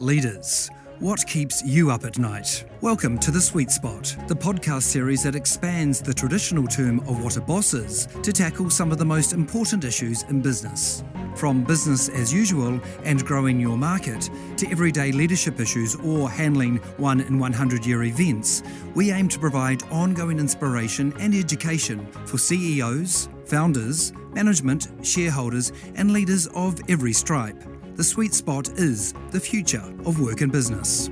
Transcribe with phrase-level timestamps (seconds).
[0.00, 0.70] Leaders.
[1.00, 2.64] What keeps you up at night?
[2.82, 7.36] Welcome to The Sweet Spot, the podcast series that expands the traditional term of what
[7.36, 11.02] a boss is to tackle some of the most important issues in business.
[11.34, 17.20] From business as usual and growing your market to everyday leadership issues or handling one
[17.20, 18.62] in 100 year events,
[18.94, 26.46] we aim to provide ongoing inspiration and education for CEOs, founders, management, shareholders, and leaders
[26.54, 27.60] of every stripe.
[27.98, 31.08] The sweet spot is the future of work and business.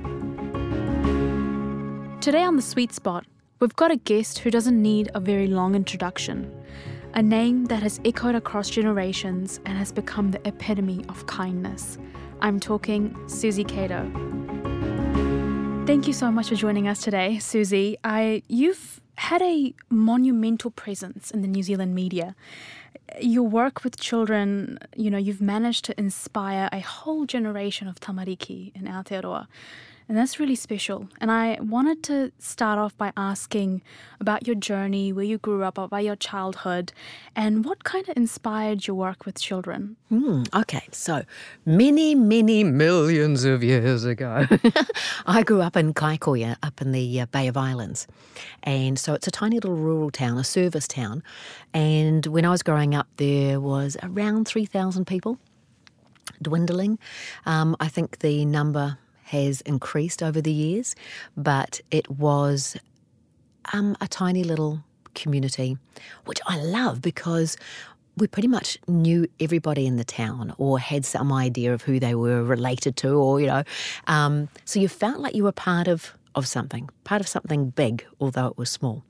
[2.21, 3.25] Today on The Sweet Spot,
[3.59, 6.49] we've got a guest who doesn't need a very long introduction.
[7.13, 11.97] A name that has echoed across generations and has become the epitome of kindness.
[12.39, 14.09] I'm talking Suzy Cato.
[15.85, 17.97] Thank you so much for joining us today, Suzy.
[18.05, 22.33] I you've had a monumental presence in the New Zealand media
[23.19, 28.71] your work with children, you know, you've managed to inspire a whole generation of tamariki
[28.75, 29.47] in Aotearoa.
[30.09, 31.09] And that's really special.
[31.19, 33.81] And I wanted to start off by asking
[34.21, 36.93] about your journey, where you grew up, about your childhood,
[37.35, 39.97] and what kind of inspired your work with children.
[40.09, 41.23] Mm, okay, so
[41.65, 44.47] many, many millions of years ago,
[45.25, 48.07] I grew up in Kaikohe, up in the uh, Bay of Islands.
[48.63, 51.21] And so it's a tiny little rural town, a service town.
[51.73, 55.37] And when I was growing up, there was around 3,000 people
[56.41, 56.97] dwindling.
[57.45, 60.95] Um, I think the number has increased over the years,
[61.35, 62.77] but it was
[63.73, 64.83] um, a tiny little
[65.15, 65.77] community,
[66.25, 67.57] which I love because
[68.17, 72.15] we pretty much knew everybody in the town or had some idea of who they
[72.15, 73.63] were related to, or, you know.
[74.07, 78.05] Um, so you felt like you were part of, of something, part of something big,
[78.19, 79.03] although it was small.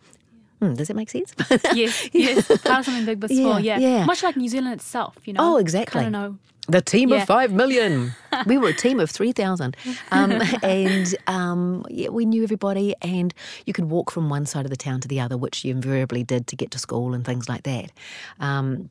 [0.59, 1.35] Hmm, does it make sense?
[1.73, 2.47] yes, yes.
[2.61, 4.05] Something big but small, yeah, yeah.
[4.05, 5.55] Much like New Zealand itself, you know.
[5.55, 6.01] Oh, exactly.
[6.01, 7.21] Kind of know the team yeah.
[7.21, 8.13] of five million.
[8.45, 9.75] we were a team of 3,000.
[10.11, 10.31] Um,
[10.63, 13.33] and um, yeah, we knew everybody, and
[13.65, 16.23] you could walk from one side of the town to the other, which you invariably
[16.23, 17.91] did to get to school and things like that.
[18.39, 18.89] Um,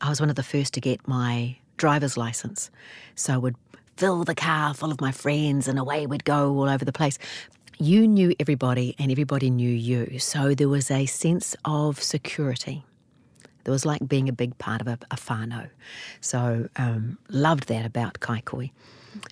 [0.00, 2.70] I was one of the first to get my driver's license.
[3.16, 3.56] So I would
[3.96, 7.18] fill the car full of my friends, and away we'd go all over the place.
[7.82, 10.20] You knew everybody, and everybody knew you.
[10.20, 12.84] So there was a sense of security.
[13.64, 15.68] There was like being a big part of a, a whānau.
[16.20, 18.70] So um, loved that about Kaikohe.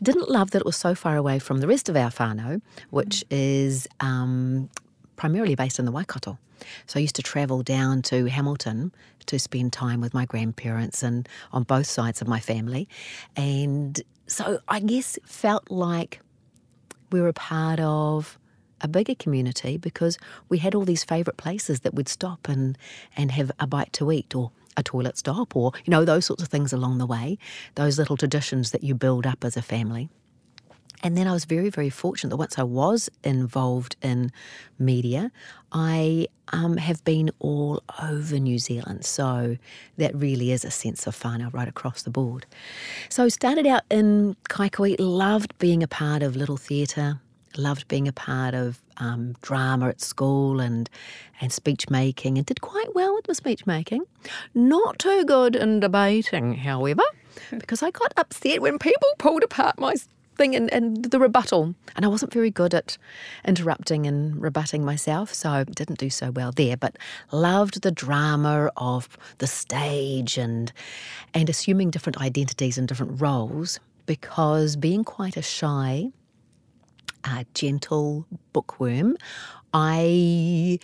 [0.03, 2.61] Didn't love that it was so far away from the rest of our whānau,
[2.91, 4.69] which is um,
[5.15, 6.37] primarily based in the Waikato.
[6.89, 8.91] So I used to travel down to Hamilton
[9.27, 12.89] to spend time with my grandparents and on both sides of my family.
[13.37, 16.19] And so I guess felt like
[17.13, 18.40] we were a part of
[18.81, 20.19] a bigger community because
[20.49, 22.77] we had all these favourite places that we'd stop and,
[23.17, 26.43] and have a bite to eat or a toilet stop or, you know, those sorts
[26.43, 27.39] of things along the way,
[27.75, 30.09] those little traditions that you build up as a family.
[31.03, 34.31] And then I was very, very fortunate that once I was involved in
[34.79, 35.33] media,
[35.73, 39.05] I um, have been all over New Zealand.
[39.07, 39.57] So
[39.97, 42.45] that really is a sense of whānau right across the board.
[43.09, 47.21] So started out in Kaikohe, loved being a part of Little Theatre,
[47.57, 50.89] loved being a part of um, drama at school and
[51.41, 54.05] and speech making and did quite well with my speech making.
[54.55, 57.03] Not too good in debating, however,
[57.51, 59.95] because I got upset when people pulled apart my
[60.37, 61.75] thing and, and the rebuttal.
[61.97, 62.97] And I wasn't very good at
[63.45, 66.77] interrupting and rebutting myself, so I didn't do so well there.
[66.77, 66.97] But
[67.31, 70.73] loved the drama of the stage and
[71.35, 76.11] and assuming different identities and different roles because being quite a shy
[77.25, 79.17] a gentle bookworm.
[79.73, 80.79] I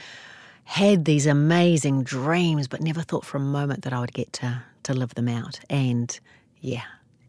[0.64, 4.62] had these amazing dreams, but never thought for a moment that I would get to,
[4.84, 5.60] to live them out.
[5.70, 6.18] And
[6.60, 6.82] yeah,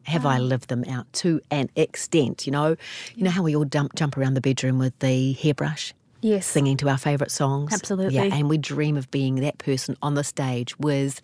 [0.04, 0.26] have.
[0.26, 0.48] I mm.
[0.48, 2.48] lived them out to an extent?
[2.48, 2.76] You know,
[3.16, 5.94] you know how we all dump, jump around the bedroom with the hairbrush.
[6.22, 6.48] Yes.
[6.48, 7.74] Singing to our favourite songs.
[7.74, 8.16] Absolutely.
[8.16, 11.22] Yeah, and we dream of being that person on the stage with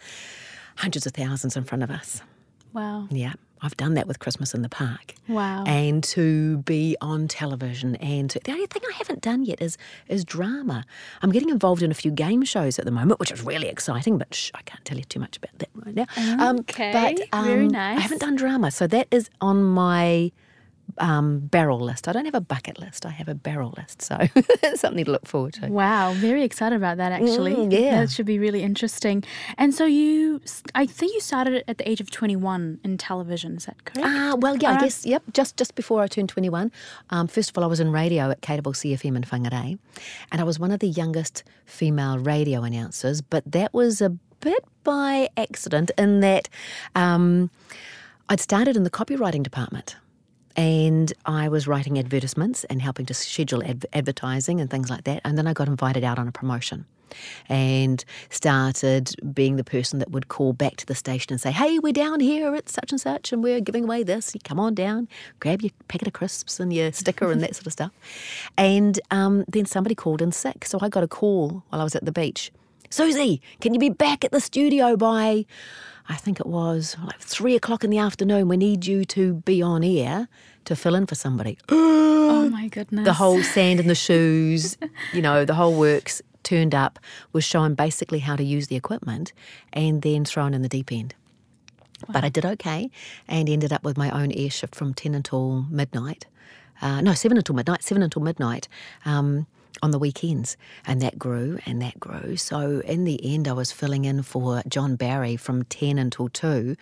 [0.75, 2.21] hundreds of thousands in front of us.
[2.73, 3.07] Wow.
[3.09, 3.33] Yeah.
[3.63, 5.15] I've done that with Christmas in the Park.
[5.27, 5.63] Wow.
[5.65, 9.77] And to be on television and to, the only thing I haven't done yet is
[10.09, 10.85] is drama.
[11.21, 14.17] I'm getting involved in a few game shows at the moment, which is really exciting,
[14.17, 16.49] but shh, I can't tell you too much about that right now.
[16.59, 16.91] Okay.
[16.91, 17.97] Um, but um, very nice.
[17.97, 20.31] I haven't done drama, so that is on my
[20.97, 22.07] um, barrel list.
[22.07, 23.05] I don't have a bucket list.
[23.05, 24.01] I have a barrel list.
[24.01, 24.17] So
[24.75, 25.67] something to look forward to.
[25.67, 27.55] Wow, very excited about that actually.
[27.55, 28.01] Mm, yeah.
[28.01, 29.23] That should be really interesting.
[29.57, 30.41] And so you,
[30.75, 34.07] I think you started at the age of 21 in television, is that correct?
[34.07, 36.71] Ah, uh, well, yeah, I guess, yep, just, just before I turned 21.
[37.09, 39.77] Um, first of all, I was in radio at Cable CFM in Whangarei,
[40.31, 44.09] and I was one of the youngest female radio announcers, but that was a
[44.43, 46.49] bit by accident in that
[46.95, 47.49] um,
[48.29, 49.95] I'd started in the copywriting department
[50.55, 55.21] and I was writing advertisements and helping to schedule adv- advertising and things like that.
[55.25, 56.85] And then I got invited out on a promotion
[57.47, 61.79] and started being the person that would call back to the station and say, Hey,
[61.79, 64.35] we're down here at such and such, and we're giving away this.
[64.43, 65.07] Come on down,
[65.39, 67.91] grab your packet of crisps and your sticker and that sort of stuff.
[68.57, 70.65] And um, then somebody called in sick.
[70.65, 72.51] So I got a call while I was at the beach
[72.93, 75.47] Suzy, can you be back at the studio by,
[76.09, 78.47] I think it was like three o'clock in the afternoon?
[78.47, 80.27] We need you to be on air
[80.65, 81.57] to fill in for somebody.
[81.69, 83.03] oh my goodness.
[83.03, 84.77] The whole sand in the shoes,
[85.11, 86.99] you know, the whole works turned up,
[87.31, 89.33] was shown basically how to use the equipment
[89.73, 91.15] and then thrown in the deep end.
[92.09, 92.91] But I did okay
[93.27, 96.27] and ended up with my own air shift from 10 until midnight.
[96.79, 98.67] Uh, no, 7 until midnight, 7 until midnight.
[99.03, 99.47] Um,
[99.81, 100.57] on the weekends.
[100.85, 102.37] And that grew and that grew.
[102.37, 106.75] So in the end, I was filling in for John Barry from 10 until 2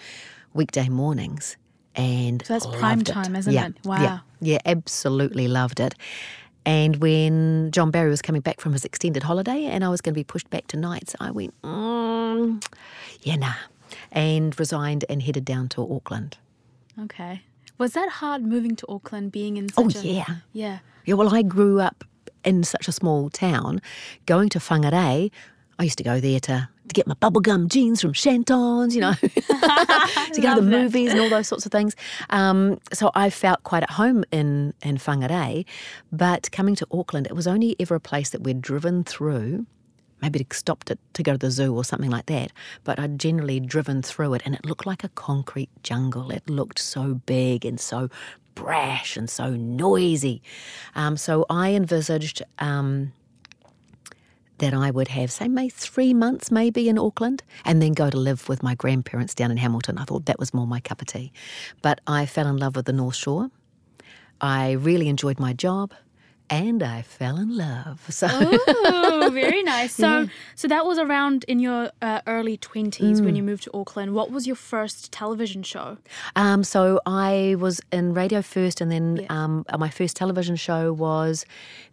[0.54, 1.58] weekday mornings.
[1.96, 3.76] And so that's prime time, isn't yeah, it?
[3.84, 4.02] Wow.
[4.02, 5.94] Yeah, yeah, absolutely loved it.
[6.66, 10.14] And when John Barry was coming back from his extended holiday and I was going
[10.14, 12.64] to be pushed back to nights, I went, mm,
[13.24, 13.54] yeah, nah,
[14.12, 16.38] and resigned and headed down to Auckland.
[17.00, 17.42] Okay.
[17.78, 20.08] Was that hard moving to Auckland, being in Oh, such a...
[20.08, 20.36] yeah.
[20.54, 20.80] Yeah.
[21.06, 22.04] Yeah, well, I grew up
[22.44, 23.82] in such a small town.
[24.26, 25.32] Going to Whangarei,
[25.82, 29.14] I used to go there to, to get my bubblegum jeans from Chantons, you know,
[29.22, 31.96] to go to the movies and all those sorts of things.
[32.30, 35.66] Um, so I felt quite at home in, in Whangarei.
[36.12, 39.66] But coming to Auckland, it was only ever a place that we'd driven through.
[40.22, 42.52] Maybe to stop to, to go to the zoo or something like that.
[42.84, 46.30] But I'd generally driven through it and it looked like a concrete jungle.
[46.30, 48.08] It looked so big and so
[48.56, 50.42] brash and so noisy.
[50.96, 53.14] Um, so I envisaged um,
[54.60, 58.18] that I would have, say, maybe three months maybe in Auckland and then go to
[58.18, 59.98] live with my grandparents down in Hamilton.
[59.98, 61.32] I thought that was more my cup of tea.
[61.82, 63.50] But I fell in love with the North Shore.
[64.40, 65.94] I really enjoyed my job
[66.52, 68.02] and I fell in love.
[68.10, 69.94] So Oh, very nice.
[69.96, 74.14] So, so that was around in your uh, early twenties when you moved to Auckland.
[74.14, 75.98] What was your first television show?
[76.36, 79.28] Um, so I was in radio first, and then Yeah.
[79.44, 81.46] um, my first television show was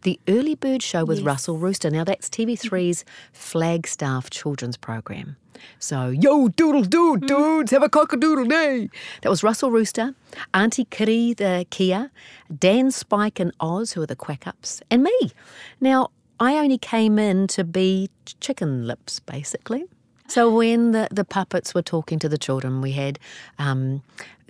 [0.02, 1.26] the Early Bird Show with Yes.
[1.26, 1.90] Russell Rooster.
[1.90, 5.37] Now that's TV3's Flagstaff children's program.
[5.78, 8.88] So yo doodle doo dudes, have a cock a doodle day.
[9.22, 10.14] That was Russell Rooster,
[10.54, 12.10] Auntie Kitty the Kia,
[12.56, 15.32] Dan Spike and Oz, who are the quack ups, and me.
[15.80, 16.10] Now
[16.40, 18.10] I only came in to be
[18.40, 19.84] chicken lips, basically.
[20.28, 23.18] So when the, the puppets were talking to the children, we had
[23.58, 24.02] um,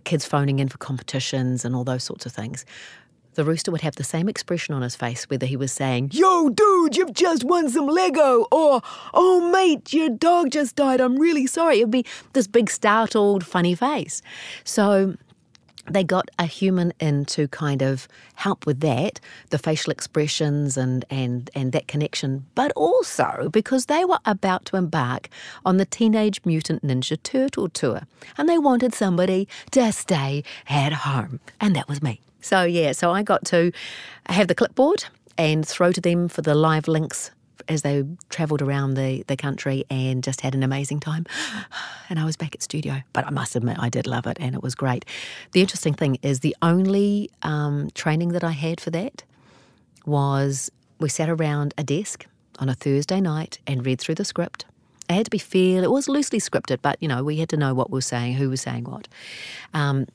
[0.05, 2.67] kids phoning in for competitions and all those sorts of things.
[3.39, 6.49] The rooster would have the same expression on his face, whether he was saying, Yo,
[6.49, 8.83] dude, you've just won some Lego, or
[9.15, 11.79] Oh, mate, your dog just died, I'm really sorry.
[11.79, 14.23] It would be this big, startled, funny face.
[14.65, 15.15] So
[15.89, 19.21] they got a human in to kind of help with that,
[19.51, 24.77] the facial expressions and, and, and that connection, but also because they were about to
[24.77, 25.29] embark
[25.65, 28.01] on the Teenage Mutant Ninja Turtle tour
[28.37, 31.39] and they wanted somebody to stay at home.
[31.61, 32.21] And that was me.
[32.41, 33.73] So, yeah, so I got to
[34.29, 35.05] have the clipboard
[35.37, 37.31] and throw to them for the live links
[37.69, 41.27] as they travelled around the, the country and just had an amazing time.
[42.11, 43.03] And I was back at studio.
[43.13, 45.05] But I must admit, I did love it and it was great.
[45.53, 49.25] The interesting thing is the only um, training that I had for that
[50.07, 52.25] was we sat around a desk
[52.59, 54.65] on a Thursday night and read through the script.
[55.11, 57.59] It had to be fair, it was loosely scripted, but you know, we had to
[57.59, 59.07] know what we were saying, who was saying what.
[59.75, 60.07] Um,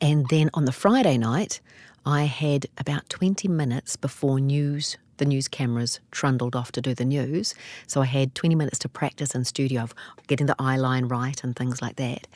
[0.00, 1.60] and then on the Friday night,
[2.04, 7.04] I had about 20 minutes before news, the news cameras trundled off to do the
[7.04, 7.54] news.
[7.86, 9.94] So I had 20 minutes to practice in studio of
[10.26, 12.26] getting the eye line right and things like that.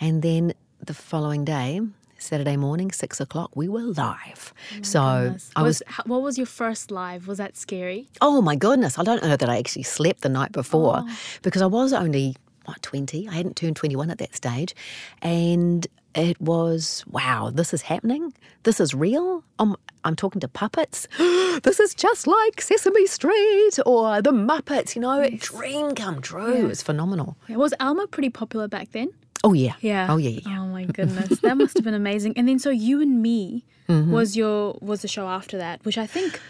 [0.00, 1.80] And then the following day,
[2.18, 4.54] Saturday morning, six o'clock, we were live.
[4.72, 5.50] Oh so Goodness.
[5.56, 7.26] I was, h- what was your first live?
[7.26, 8.08] Was that scary?
[8.20, 11.16] oh my goodness, I don't know that I actually slept the night before oh.
[11.42, 13.28] because I was only, what, 20?
[13.28, 14.74] I hadn't turned 21 at that stage.
[15.20, 18.32] And it was, wow, this is happening.
[18.64, 19.44] This is real.
[19.58, 21.08] I'm, I'm talking to puppets.
[21.18, 26.68] this is just like Sesame Street or the Muppets, you know, dream come true.
[26.68, 27.36] It's phenomenal.
[27.48, 29.10] Yeah, Was Alma pretty popular back then?
[29.44, 29.74] Oh, yeah.
[29.80, 30.06] Yeah.
[30.10, 30.40] Oh, yeah, yeah.
[30.46, 30.60] yeah.
[30.62, 32.34] Oh my goodness, that must have been amazing.
[32.36, 34.12] And then so you and me Mm-hmm.
[34.12, 36.40] was your was the show after that, which I think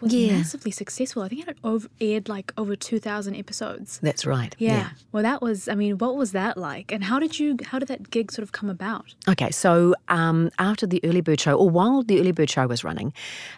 [0.00, 0.36] was Yeah.
[0.36, 1.22] massively successful.
[1.22, 3.98] I think it had over, aired like over two thousand episodes.
[4.02, 4.54] That's right.
[4.58, 4.90] Yeah.
[5.12, 5.68] Well, that was.
[5.68, 6.92] I mean, what was that like?
[6.92, 7.56] And how did you?
[7.66, 9.14] How did that gig sort of come about?
[9.28, 12.84] Okay, so um, after the early bird show, or while the early bird show was
[12.84, 13.12] running,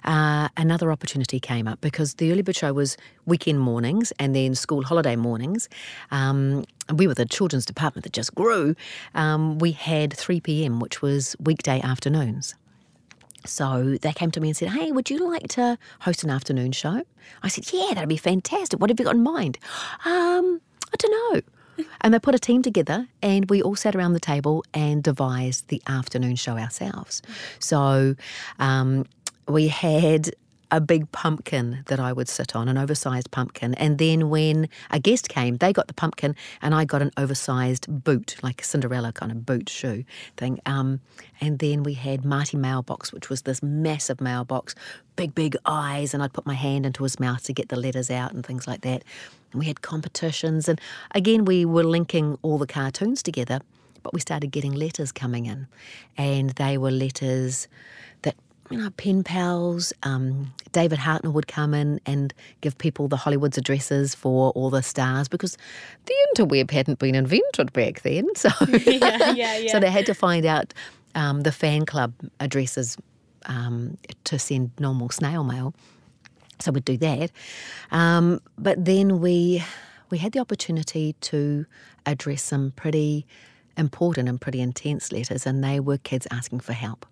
[0.04, 4.54] uh, another opportunity came up because the early bird show was weekend mornings and then
[4.54, 5.68] school holiday mornings.
[6.10, 6.64] Um,
[6.94, 8.76] we were the children's department that just grew.
[9.14, 12.54] Um, we had 3 p.m., which was weekday afternoons.
[13.46, 16.72] So they came to me and said, Hey, would you like to host an afternoon
[16.72, 17.02] show?
[17.42, 18.80] I said, Yeah, that'd be fantastic.
[18.80, 19.58] What have you got in mind?
[20.04, 20.60] Um,
[20.92, 21.40] I don't know.
[22.00, 25.68] And they put a team together and we all sat around the table and devised
[25.68, 27.20] the afternoon show ourselves.
[27.58, 28.16] So
[28.58, 29.04] um,
[29.46, 30.30] we had
[30.70, 33.74] a big pumpkin that I would sit on, an oversized pumpkin.
[33.74, 37.86] And then when a guest came, they got the pumpkin and I got an oversized
[38.04, 40.04] boot, like a Cinderella kind of boot shoe
[40.36, 40.60] thing.
[40.66, 41.00] Um,
[41.40, 44.74] and then we had Marty Mailbox, which was this massive mailbox,
[45.14, 46.12] big, big eyes.
[46.14, 48.66] And I'd put my hand into his mouth to get the letters out and things
[48.66, 49.04] like that.
[49.52, 50.68] And we had competitions.
[50.68, 50.80] And
[51.12, 53.60] again, we were linking all the cartoons together,
[54.02, 55.68] but we started getting letters coming in.
[56.16, 57.68] And they were letters
[58.22, 58.34] that
[58.70, 59.92] you know, pen pals.
[60.02, 64.82] Um, David Hartnell would come in and give people the Hollywood's addresses for all the
[64.82, 65.56] stars because
[66.06, 68.26] the interweb hadn't been invented back then.
[68.36, 69.72] So, yeah, yeah, yeah.
[69.72, 70.74] so they had to find out
[71.14, 72.98] um, the fan club addresses
[73.46, 75.74] um, to send normal snail mail.
[76.60, 77.30] So we'd do that.
[77.90, 79.64] Um, but then we
[80.10, 81.66] we had the opportunity to
[82.04, 83.26] address some pretty
[83.76, 87.06] important and pretty intense letters, and they were kids asking for help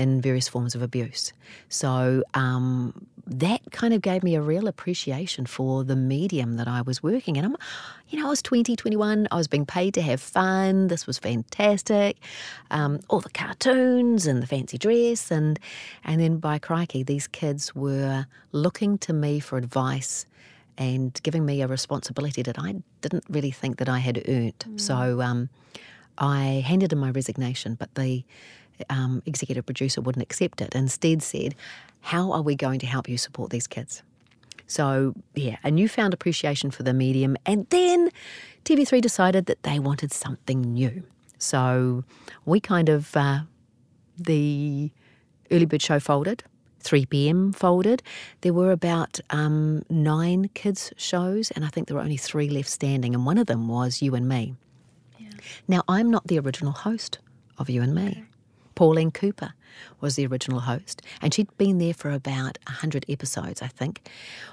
[0.00, 1.32] in various forms of abuse.
[1.68, 6.82] So um, that kind of gave me a real appreciation for the medium that I
[6.82, 7.44] was working in.
[7.44, 7.56] I'm,
[8.08, 10.88] you know, I was 20, 21, I was being paid to have fun.
[10.88, 12.16] This was fantastic.
[12.70, 15.30] Um, all the cartoons and the fancy dress.
[15.30, 15.60] And,
[16.02, 20.26] and then by crikey, these kids were looking to me for advice
[20.78, 24.58] and giving me a responsibility that I didn't really think that I had earned.
[24.66, 24.80] Mm.
[24.80, 25.50] So um,
[26.18, 28.24] I handed in my resignation, but the
[28.88, 30.74] um, executive producer wouldn't accept it.
[30.74, 31.54] Instead, said,
[32.00, 34.02] "How are we going to help you support these kids?"
[34.66, 38.10] So yeah, a newfound appreciation for the medium, and then
[38.64, 41.02] TV3 decided that they wanted something new.
[41.38, 42.04] So
[42.44, 43.40] we kind of uh,
[44.16, 44.90] the
[45.50, 46.44] early bird show folded.
[46.82, 47.52] 3 p.m.
[47.52, 48.02] folded.
[48.40, 52.68] There were about um, nine kids' shows, and I think there were only three left
[52.68, 54.54] standing, and one of them was You and Me.
[55.18, 55.28] Yeah.
[55.68, 57.18] Now, I'm not the original host
[57.58, 58.08] of You and Me.
[58.08, 58.24] Okay.
[58.80, 59.52] Pauline Cooper
[60.00, 64.08] was the original host, and she'd been there for about 100 episodes, I think,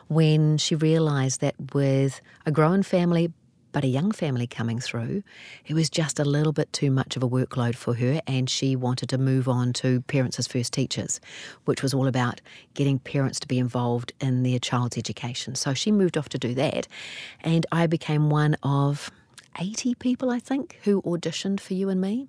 [0.10, 3.32] when she realised that with a growing family,
[3.72, 5.24] but a young family coming through,
[5.66, 8.76] it was just a little bit too much of a workload for her, and she
[8.76, 11.22] wanted to move on to Parents as First Teachers,
[11.64, 12.42] which was all about
[12.74, 15.56] getting parents to be involved in their child's education.
[15.56, 16.86] So she moved off to do that,
[17.40, 19.10] and I became one of
[19.58, 22.28] 80 people, I think, who auditioned for You and Me.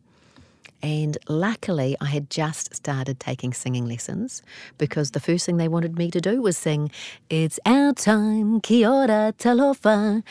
[0.82, 4.42] And luckily, I had just started taking singing lessons
[4.76, 6.90] because the first thing they wanted me to do was sing,
[7.28, 10.22] It's Our Time, Kia ora, talofa.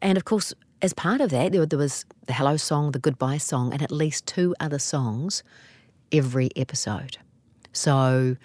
[0.00, 3.72] And of course, as part of that, there was the hello song, the goodbye song,
[3.72, 5.44] and at least two other songs
[6.10, 7.18] every episode.
[7.72, 8.36] So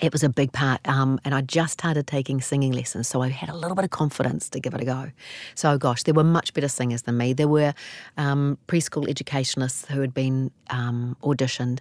[0.00, 0.80] it was a big part.
[0.88, 3.90] Um, and I just started taking singing lessons, so I had a little bit of
[3.90, 5.10] confidence to give it a go.
[5.54, 7.32] So, gosh, there were much better singers than me.
[7.32, 7.74] There were
[8.16, 11.80] um, preschool educationists who had been um, auditioned,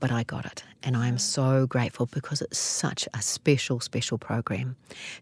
[0.00, 0.64] but I got it.
[0.82, 4.76] And I am so grateful because it's such a special, special program.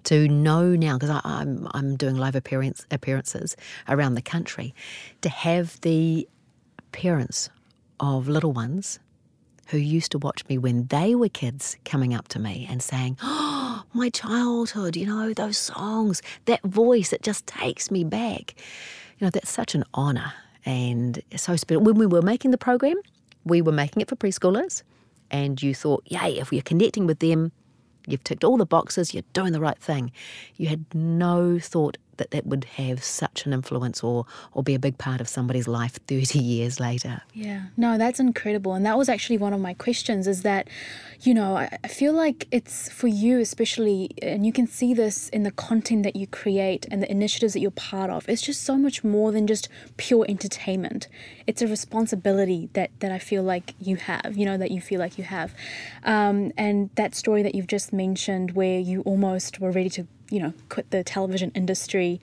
[0.04, 3.56] To know now, because I'm, I'm doing live appearance, appearances
[3.88, 4.74] around the country,
[5.20, 6.28] to have the
[6.90, 7.48] parents
[8.00, 8.98] of little ones
[9.72, 13.16] who used to watch me when they were kids coming up to me and saying,
[13.22, 18.54] Oh, my childhood, you know, those songs, that voice, it just takes me back.
[19.18, 20.34] You know, that's such an honour
[20.66, 21.82] and so special.
[21.82, 22.96] When we were making the program,
[23.44, 24.82] we were making it for preschoolers,
[25.30, 27.50] and you thought, yay, if we're connecting with them,
[28.06, 30.12] you've ticked all the boxes, you're doing the right thing.
[30.56, 34.78] You had no thought that that would have such an influence or or be a
[34.78, 37.22] big part of somebody's life 30 years later.
[37.34, 37.64] Yeah.
[37.76, 38.74] No, that's incredible.
[38.74, 40.68] And that was actually one of my questions is that
[41.22, 45.44] you know, I, feel like it's for you especially and you can see this in
[45.44, 48.28] the content that you create and the initiatives that you're part of.
[48.28, 51.06] It's just so much more than just pure entertainment.
[51.46, 54.98] It's a responsibility that that I feel like you have, you know, that you feel
[54.98, 55.54] like you have.
[56.02, 60.40] Um, and that story that you've just mentioned where you almost were ready to you
[60.40, 62.18] know, quit the television industry.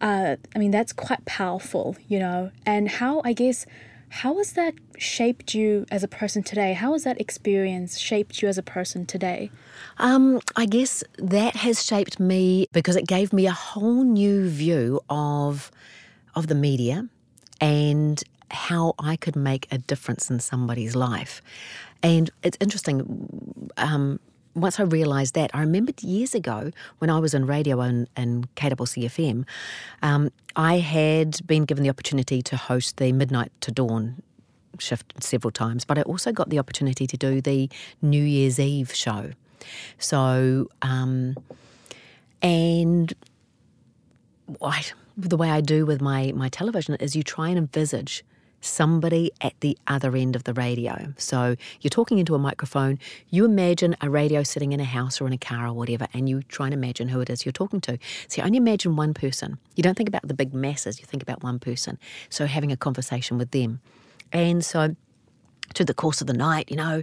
[0.00, 2.52] Uh, I mean, that's quite powerful, you know.
[2.64, 3.66] And how, I guess,
[4.10, 6.72] how has that shaped you as a person today?
[6.72, 9.50] How has that experience shaped you as a person today?
[9.98, 15.00] Um, I guess that has shaped me because it gave me a whole new view
[15.10, 15.72] of
[16.36, 17.08] of the media
[17.60, 18.22] and
[18.52, 21.42] how I could make a difference in somebody's life.
[22.04, 23.68] And it's interesting.
[23.76, 24.20] Um,
[24.54, 28.52] once I realised that, I remembered years ago when I was on radio and, and
[28.56, 29.44] KWCFM,
[30.02, 34.22] um, I had been given the opportunity to host the Midnight to Dawn
[34.78, 37.68] shift several times, but I also got the opportunity to do the
[38.02, 39.30] New Year's Eve show.
[39.98, 41.36] So, um,
[42.42, 43.12] and
[44.62, 44.84] I,
[45.16, 48.24] the way I do with my, my television is you try and envisage
[48.60, 51.12] somebody at the other end of the radio.
[51.16, 52.98] So you're talking into a microphone,
[53.30, 56.28] you imagine a radio sitting in a house or in a car or whatever, and
[56.28, 57.98] you try and imagine who it is you're talking to.
[58.28, 59.58] So you only imagine one person.
[59.76, 61.98] You don't think about the big masses, you think about one person.
[62.30, 63.80] So having a conversation with them.
[64.32, 64.96] And so
[65.74, 67.02] through the course of the night, you know,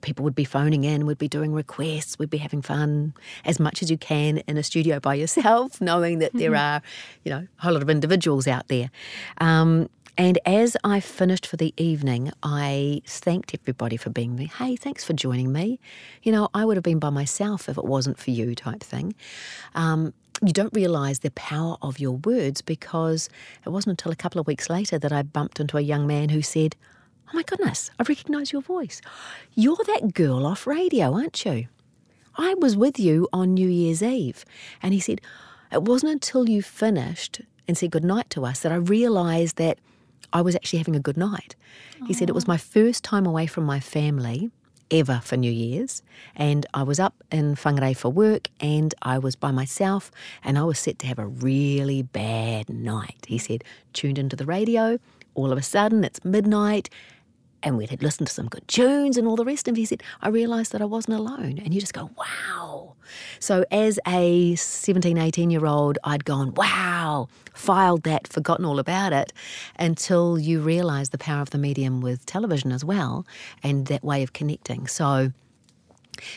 [0.00, 3.82] people would be phoning in, we'd be doing requests, we'd be having fun as much
[3.82, 6.82] as you can in a studio by yourself, knowing that there are,
[7.24, 8.90] you know, a whole lot of individuals out there.
[9.38, 14.46] Um, and as I finished for the evening, I thanked everybody for being there.
[14.46, 15.80] Hey, thanks for joining me.
[16.22, 19.14] You know, I would have been by myself if it wasn't for you, type thing.
[19.74, 20.12] Um,
[20.44, 23.30] you don't realise the power of your words because
[23.64, 26.28] it wasn't until a couple of weeks later that I bumped into a young man
[26.28, 26.76] who said,
[27.28, 29.00] Oh my goodness, I recognise your voice.
[29.54, 31.68] You're that girl off radio, aren't you?
[32.36, 34.44] I was with you on New Year's Eve.
[34.82, 35.20] And he said,
[35.70, 39.78] It wasn't until you finished and said goodnight to us that I realised that
[40.32, 41.56] I was actually having a good night.
[42.00, 42.06] Aww.
[42.08, 44.50] He said it was my first time away from my family
[44.90, 46.02] ever for New Year's,
[46.36, 50.10] and I was up in Whangarei for work, and I was by myself,
[50.44, 53.24] and I was set to have a really bad night.
[53.26, 53.64] He said,
[53.94, 54.98] tuned into the radio,
[55.34, 56.90] all of a sudden it's midnight,
[57.62, 59.68] and we had listened to some good tunes and all the rest.
[59.68, 61.60] And he said, I realised that I wasn't alone.
[61.64, 62.91] And you just go, wow.
[63.40, 69.12] So as a 17, 18 year old, I'd gone, wow, filed that, forgotten all about
[69.12, 69.32] it,
[69.78, 73.26] until you realise the power of the medium with television as well
[73.62, 74.86] and that way of connecting.
[74.86, 75.32] So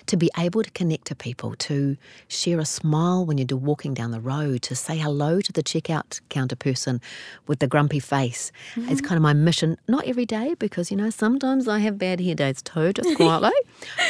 [0.07, 4.11] to be able to connect to people, to share a smile when you're walking down
[4.11, 7.01] the road, to say hello to the checkout counter person
[7.47, 8.51] with the grumpy face.
[8.75, 8.91] Mm-hmm.
[8.91, 12.19] It's kind of my mission, not every day, because, you know, sometimes I have bad
[12.19, 13.51] hair days too, just quietly.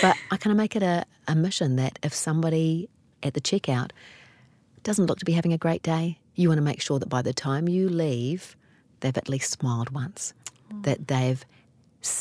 [0.02, 2.90] but I kind of make it a, a mission that if somebody
[3.24, 3.92] at the checkout
[4.84, 7.22] doesn't look to be having a great day, you want to make sure that by
[7.22, 8.56] the time you leave,
[9.00, 10.34] they've at least smiled once,
[10.72, 10.84] mm.
[10.84, 11.44] that they've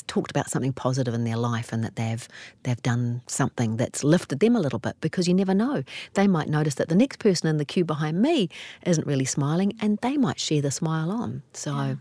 [0.06, 2.26] talked about something positive in their life and that they've
[2.62, 5.82] they've done something that's lifted them a little bit because you never know.
[6.14, 8.48] They might notice that the next person in the queue behind me
[8.86, 11.42] isn't really smiling and they might share the smile on.
[11.52, 11.94] So yeah.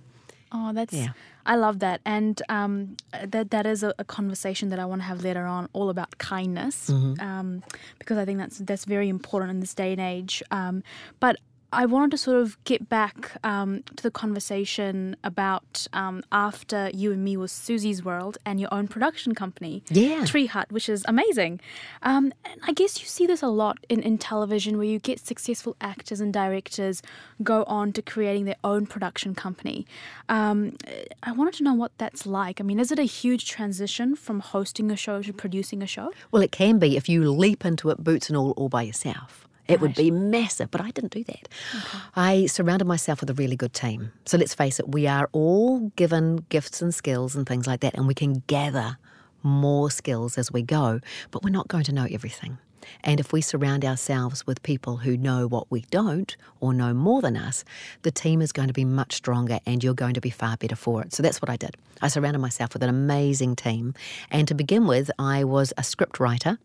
[0.56, 1.10] Oh, that's yeah.
[1.46, 5.06] I love that, and um, that that is a, a, conversation that I want to
[5.06, 7.20] have later on, all about kindness, mm-hmm.
[7.20, 7.64] um,
[8.00, 10.42] because I think that's that's very important in this day and age.
[10.52, 10.84] Um,
[11.20, 11.38] but
[11.74, 17.12] I wanted to sort of get back um, to the conversation about um, after you
[17.12, 21.04] and me was Suzy's World and your own production company, yeah, Tree Hut, which is
[21.08, 21.60] amazing.
[22.04, 25.20] Um, and I guess you see this a lot in, in television where you get
[25.20, 27.02] successful actors and directors
[27.42, 29.88] go on to creating their own production company.
[30.30, 30.78] Um,
[31.24, 32.62] I wanted to know what that's like.
[32.62, 36.12] I mean, is it a huge transition from hosting a show to producing a show?
[36.32, 39.43] Well, it can be if you leap into it boots and all all by yourself.
[39.68, 39.82] It right.
[39.82, 41.48] would be massive, but I didn't do that.
[41.76, 41.98] Okay.
[42.16, 44.12] I surrounded myself with a really good team.
[44.26, 47.94] So let's face it, we are all given gifts and skills and things like that,
[47.94, 48.98] and we can gather
[49.42, 51.00] more skills as we go,
[51.32, 52.58] but we're not going to know everything.
[53.04, 57.22] And if we surround ourselves with people who know what we don't or know more
[57.22, 57.64] than us,
[58.02, 60.76] the team is going to be much stronger and you're going to be far better
[60.76, 61.14] for it.
[61.14, 61.78] So that's what I did.
[62.02, 63.94] I surrounded myself with an amazing team.
[64.32, 66.60] And to begin with, I was a script writer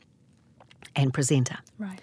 [0.96, 1.58] and presenter.
[1.78, 2.00] Right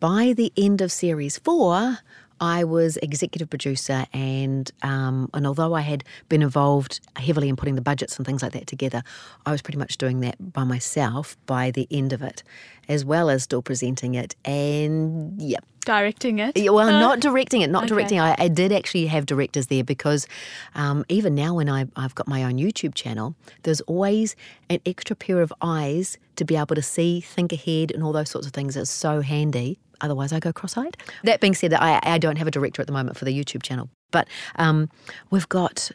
[0.00, 1.98] by the end of series four,
[2.40, 7.76] I was executive producer, and um, and although I had been involved heavily in putting
[7.76, 9.02] the budgets and things like that together,
[9.46, 12.42] I was pretty much doing that by myself by the end of it,
[12.88, 16.58] as well as still presenting it and yeah, directing it.
[16.58, 17.88] Yeah, well, not directing it, not okay.
[17.88, 18.20] directing.
[18.20, 20.26] I, I, did actually have directors there because
[20.74, 24.36] um, even now when I, I've got my own YouTube channel, there's always
[24.68, 28.28] an extra pair of eyes to be able to see, think ahead, and all those
[28.28, 28.76] sorts of things.
[28.76, 30.96] It's so handy Otherwise, I go cross eyed.
[31.24, 33.62] That being said, I, I don't have a director at the moment for the YouTube
[33.62, 34.88] channel, but um,
[35.30, 35.90] we've got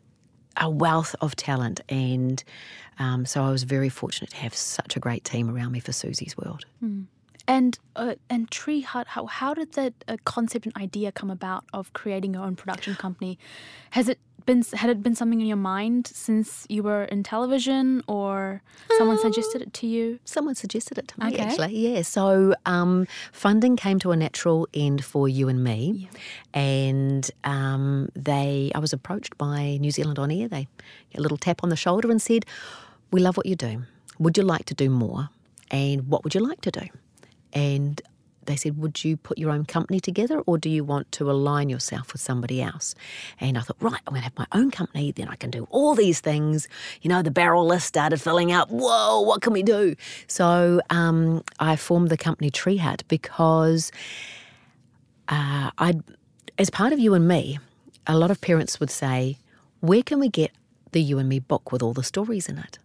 [0.57, 1.81] a wealth of talent.
[1.89, 2.43] And
[2.99, 5.91] um, so I was very fortunate to have such a great team around me for
[5.91, 6.65] Suzy's World.
[6.83, 7.05] Mm.
[7.47, 11.65] And uh, and Tree Hut, how, how did that uh, concept and idea come about
[11.73, 13.39] of creating your own production company?
[13.89, 18.03] Has it been had it been something in your mind since you were in television,
[18.07, 18.61] or
[18.97, 20.19] someone um, suggested it to you?
[20.25, 21.43] Someone suggested it to me, okay.
[21.43, 21.75] actually.
[21.77, 22.01] Yeah.
[22.01, 26.61] So um, funding came to a natural end for you and me, yeah.
[26.61, 28.71] and um, they.
[28.75, 30.47] I was approached by New Zealand On Air.
[30.47, 30.67] They
[31.15, 32.45] a little tap on the shoulder and said,
[33.11, 33.83] "We love what you do.
[34.19, 35.29] Would you like to do more?
[35.69, 36.87] And what would you like to do?"
[37.53, 38.01] And
[38.45, 41.69] they said, Would you put your own company together or do you want to align
[41.69, 42.95] yourself with somebody else?
[43.39, 45.67] And I thought, Right, I'm going to have my own company, then I can do
[45.69, 46.67] all these things.
[47.01, 48.69] You know, the barrel list started filling up.
[48.69, 49.95] Whoa, what can we do?
[50.27, 53.91] So um, I formed the company Tree Hut because
[55.27, 55.93] uh, I,
[56.57, 57.59] as part of You and Me,
[58.07, 59.37] a lot of parents would say,
[59.79, 60.51] Where can we get
[60.91, 62.79] the You and Me book with all the stories in it?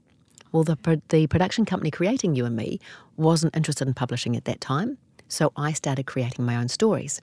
[0.53, 2.81] Well, the, the production company creating You and Me
[3.17, 4.99] wasn't interested in publishing at that time.
[5.29, 7.21] So I started creating my own stories.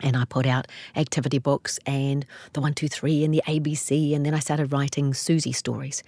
[0.00, 4.14] And I put out activity books and the one, two, three, and the ABC.
[4.14, 6.02] And then I started writing Suzy stories.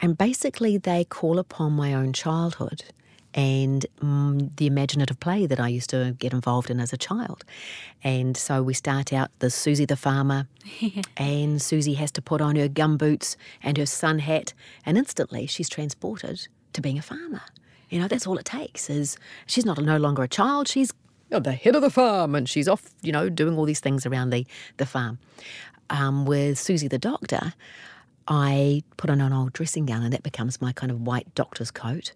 [0.00, 2.84] And basically, they call upon my own childhood
[3.34, 7.44] and mm, the imaginative play that I used to get involved in as a child.
[8.02, 10.46] And so we start out the Suzy the farmer,
[11.16, 14.54] and Suzy has to put on her gumboots and her sun hat,
[14.86, 17.42] and instantly she's transported to being a farmer.
[17.94, 18.90] You know, that's all it takes.
[18.90, 20.92] Is she's not no longer a child; she's
[21.30, 24.30] the head of the farm, and she's off, you know, doing all these things around
[24.30, 24.44] the
[24.78, 25.20] the farm.
[25.90, 27.54] Um, with Suzy the doctor,
[28.26, 31.70] I put on an old dressing gown, and that becomes my kind of white doctor's
[31.70, 32.14] coat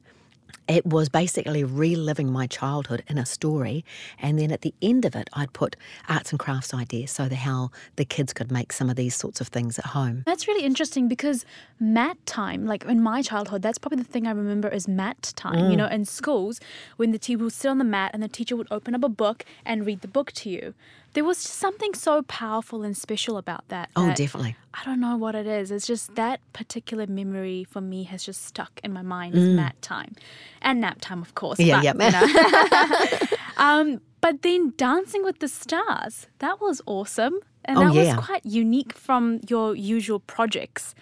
[0.69, 3.85] it was basically reliving my childhood in a story.
[4.21, 5.77] And then at the end of it, I'd put
[6.09, 9.41] arts and crafts ideas so that how the kids could make some of these sorts
[9.41, 10.25] of things at home.
[10.27, 11.47] That's really interesting because
[11.81, 15.55] mat time, like in my childhood, that's probably the thing I remember is mat time.
[15.55, 15.71] Mm.
[15.71, 16.61] You know, in schools,
[16.97, 19.09] when the teacher would sit on the mat and the teacher would open up a
[19.09, 20.75] book and read the book to you
[21.19, 23.91] there was something so powerful and special about that.
[23.97, 24.55] Oh, that definitely.
[24.73, 25.73] I don't know what it is.
[25.73, 29.57] It's just that particular memory for me has just stuck in my mind mm.
[29.57, 30.15] mat time
[30.63, 31.59] and nap time, of course.
[31.59, 31.95] Yeah, yeah.
[31.99, 33.37] You know.
[33.57, 37.41] um, but then Dancing with the Stars, that was awesome.
[37.65, 38.17] And oh, that yeah.
[38.17, 40.95] was quite unique from your usual projects.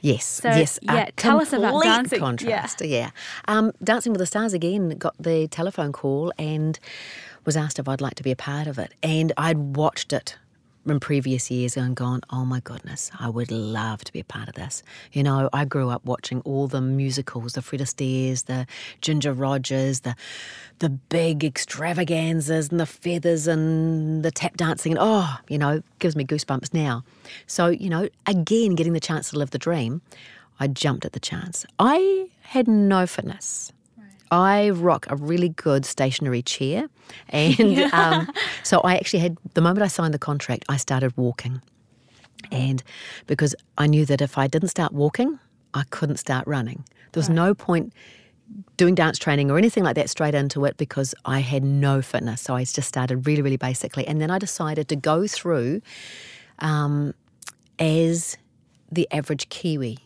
[0.00, 0.80] Yes, so, yes.
[0.82, 2.18] Yeah, tell us about dancing.
[2.18, 2.86] Contrast, yeah.
[2.86, 3.10] yeah.
[3.46, 6.78] Um, dancing with the Stars again got the telephone call and
[7.44, 8.94] was asked if I'd like to be a part of it.
[9.02, 10.36] And I'd watched it
[10.86, 14.48] in previous years and gone, oh my goodness, I would love to be a part
[14.48, 14.82] of this.
[15.12, 18.66] You know, I grew up watching all the musicals, the Fred Astaire's, the
[19.00, 20.14] Ginger Rogers, the
[20.78, 26.16] the big extravaganzas and the feathers and the tap dancing and oh, you know, gives
[26.16, 27.04] me goosebumps now.
[27.46, 30.00] So, you know, again getting the chance to live the dream,
[30.58, 31.66] I jumped at the chance.
[31.78, 33.72] I had no fitness.
[34.30, 36.88] I rock a really good stationary chair.
[37.30, 38.30] And um,
[38.62, 41.60] so I actually had, the moment I signed the contract, I started walking.
[42.50, 42.82] And
[43.26, 45.38] because I knew that if I didn't start walking,
[45.74, 46.84] I couldn't start running.
[47.12, 47.34] There was right.
[47.34, 47.92] no point
[48.76, 52.40] doing dance training or anything like that straight into it because I had no fitness.
[52.40, 54.06] So I just started really, really basically.
[54.06, 55.82] And then I decided to go through
[56.58, 57.14] um,
[57.78, 58.36] as
[58.90, 59.98] the average Kiwi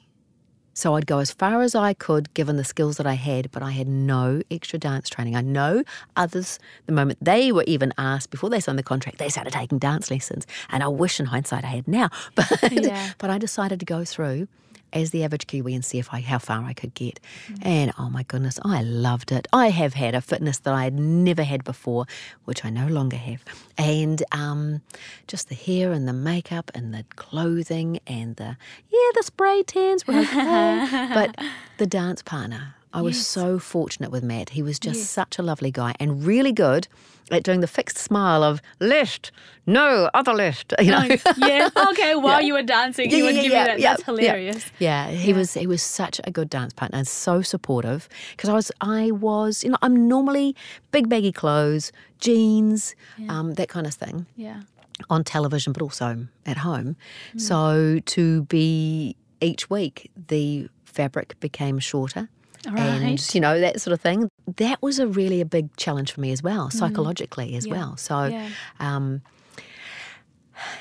[0.74, 3.62] so I'd go as far as I could given the skills that I had, but
[3.62, 5.36] I had no extra dance training.
[5.36, 5.84] I know
[6.16, 9.78] others, the moment they were even asked before they signed the contract, they started taking
[9.78, 10.46] dance lessons.
[10.70, 12.10] And I wish in hindsight I had now.
[12.34, 13.12] But, yeah.
[13.18, 14.48] but I decided to go through
[14.94, 17.20] as the average Kiwi and see if I how far I could get.
[17.48, 17.66] Mm.
[17.66, 19.46] And oh my goodness, I loved it.
[19.52, 22.06] I have had a fitness that I had never had before,
[22.44, 23.44] which I no longer have.
[23.76, 24.80] And um,
[25.26, 28.56] just the hair and the makeup and the clothing and the
[28.90, 31.36] yeah, the spray tans were okay, but
[31.78, 32.74] the dance partner.
[32.94, 33.26] I was yes.
[33.26, 34.50] so fortunate with Matt.
[34.50, 35.10] He was just yes.
[35.10, 36.86] such a lovely guy and really good
[37.30, 39.32] at doing the fixed smile of left,
[39.66, 40.72] no, other left.
[40.84, 41.08] You know?
[41.38, 41.70] Yeah.
[41.94, 42.14] Okay.
[42.14, 42.46] While yeah.
[42.46, 43.80] you were dancing, yeah, he would yeah, give yeah, you that.
[43.80, 44.70] That's hilarious.
[44.78, 45.08] Yeah.
[45.10, 48.70] He was he was such a good dance partner and so supportive because I was
[48.80, 50.54] I was you know I'm normally
[50.92, 52.94] big baggy clothes, jeans,
[53.28, 54.26] um, that kind of thing.
[54.36, 54.62] Yeah.
[55.10, 56.96] On television, but also at home.
[57.34, 57.40] Mm.
[57.40, 62.28] So to be each week, the fabric became shorter.
[62.66, 62.78] Right.
[62.78, 64.30] And, you know, that sort of thing.
[64.56, 66.72] That was a really a big challenge for me as well, mm.
[66.72, 67.56] psychologically mm.
[67.56, 67.72] as yeah.
[67.72, 67.96] well.
[67.96, 68.48] So
[68.80, 69.22] um,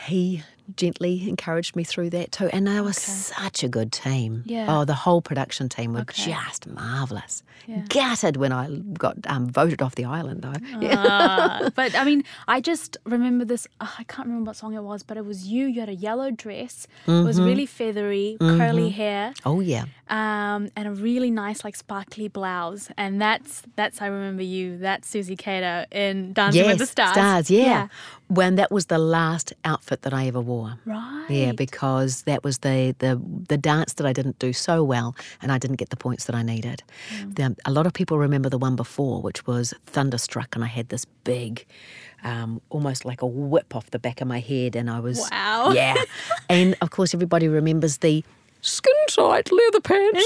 [0.06, 0.44] he
[0.76, 2.48] gently encouraged me through that too.
[2.48, 2.94] And they were okay.
[2.94, 4.44] such a good team.
[4.46, 4.66] Yeah.
[4.70, 6.32] Oh, the whole production team were okay.
[6.32, 7.44] just marvellous.
[7.68, 7.84] Yeah.
[7.90, 10.88] Gutted when I got um, voted off the island though.
[10.88, 13.68] Uh, but I mean, I just remember this.
[13.80, 15.68] Oh, I can't remember what song it was, but it was you.
[15.68, 16.88] You had a yellow dress.
[17.08, 17.22] Mm-hmm.
[17.22, 17.46] It was mm-hmm.
[17.46, 18.58] really feathery, mm-hmm.
[18.58, 19.34] curly hair.
[19.46, 19.86] Oh yeah.
[20.10, 22.90] Um, and a really nice like sparkly blouse.
[22.98, 24.78] And that's that's I remember you.
[24.78, 27.14] That's Suzy Cato in Dancing yes, with the Stars.
[27.14, 27.66] Stars, yeah.
[27.66, 27.88] yeah.
[28.28, 30.53] When that was the last outfit that I ever wore.
[30.86, 31.26] Right.
[31.30, 35.52] Yeah, because that was the, the, the dance that I didn't do so well and
[35.52, 36.84] I didn't get the points that I needed.
[37.18, 37.36] Mm.
[37.36, 40.90] The, a lot of people remember the one before, which was Thunderstruck, and I had
[40.90, 41.66] this big,
[42.24, 45.20] um, almost like a whip off the back of my head, and I was.
[45.32, 45.72] Wow.
[45.74, 45.96] Yeah.
[46.50, 48.24] and of course, everybody remembers the
[48.62, 50.26] skin tight leather pants.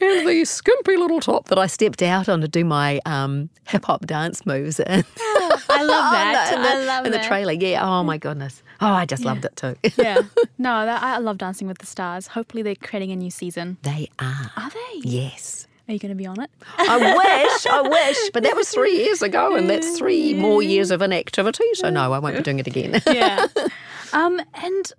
[0.00, 3.84] And the skimpy little top that I stepped out on to do my um, hip
[3.86, 5.04] hop dance moves in.
[5.16, 6.52] I love that.
[6.54, 7.52] in the, I love in the trailer.
[7.52, 7.84] Yeah.
[7.86, 8.62] Oh my goodness.
[8.80, 9.74] Oh, I just loved it too.
[9.96, 10.20] yeah.
[10.58, 12.28] No, that, I love Dancing with the Stars.
[12.28, 13.76] Hopefully, they're creating a new season.
[13.82, 14.50] they are.
[14.56, 15.00] Are they?
[15.02, 15.66] Yes.
[15.88, 16.50] Are you going to be on it?
[16.76, 20.90] I wish, I wish, but that was three years ago, and that's three more years
[20.90, 21.64] of inactivity.
[21.74, 23.00] So no, I won't be doing it again.
[23.06, 23.46] yeah.
[24.12, 24.92] Um, and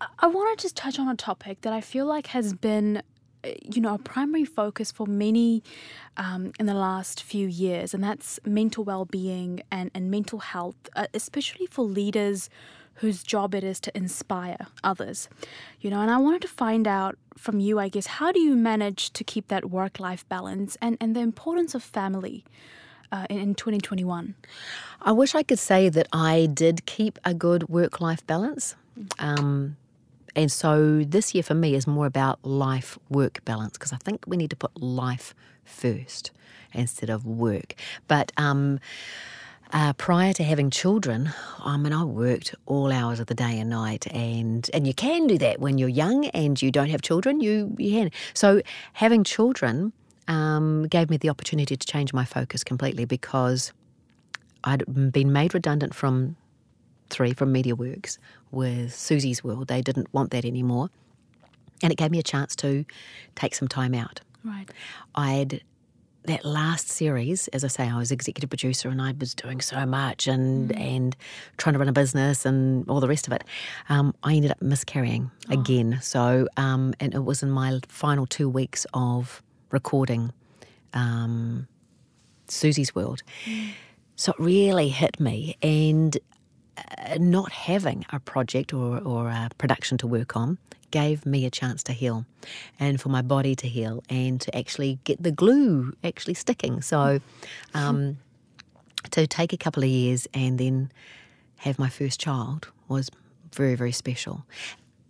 [0.00, 3.02] I- I want to just touch on a topic that I feel like has been,
[3.62, 5.62] you know, a primary focus for many
[6.16, 11.06] um, in the last few years, and that's mental well-being and, and mental health, uh,
[11.14, 12.50] especially for leaders
[12.94, 15.28] whose job it is to inspire others.
[15.80, 18.56] You know, and I wanted to find out from you, I guess, how do you
[18.56, 22.44] manage to keep that work-life balance and, and the importance of family
[23.12, 24.34] uh, in, in 2021?
[25.00, 28.74] I wish I could say that I did keep a good work life balance.
[29.20, 29.76] Um,
[30.34, 34.24] and so this year for me is more about life work balance because I think
[34.26, 36.30] we need to put life first
[36.72, 37.74] instead of work.
[38.06, 38.80] But um,
[39.72, 43.68] uh, prior to having children, I mean, I worked all hours of the day and
[43.68, 47.40] night, and and you can do that when you're young and you don't have children.
[47.40, 48.10] You you can.
[48.34, 48.62] So
[48.94, 49.92] having children
[50.26, 53.72] um, gave me the opportunity to change my focus completely because
[54.64, 56.36] I'd been made redundant from
[57.10, 58.18] three from MediaWorks
[58.50, 59.68] with Suzy's World.
[59.68, 60.90] They didn't want that anymore,
[61.82, 62.84] and it gave me a chance to
[63.34, 64.20] take some time out.
[64.44, 64.70] Right.
[65.14, 65.62] I'd
[66.28, 69.84] that last series, as I say, I was executive producer and I was doing so
[69.86, 71.16] much and and
[71.56, 73.44] trying to run a business and all the rest of it.
[73.88, 75.98] Um, I ended up miscarrying again.
[76.02, 80.32] So um, and it was in my final two weeks of recording
[80.92, 81.66] um,
[82.46, 83.22] Suzy's World.
[84.16, 86.16] So it really hit me and
[87.18, 90.58] not having a project or, or a production to work on
[90.90, 92.24] gave me a chance to heal
[92.80, 96.80] and for my body to heal and to actually get the glue actually sticking.
[96.80, 97.20] So
[97.74, 98.18] um,
[99.10, 100.90] to take a couple of years and then
[101.56, 103.10] have my first child was
[103.52, 104.44] very, very special.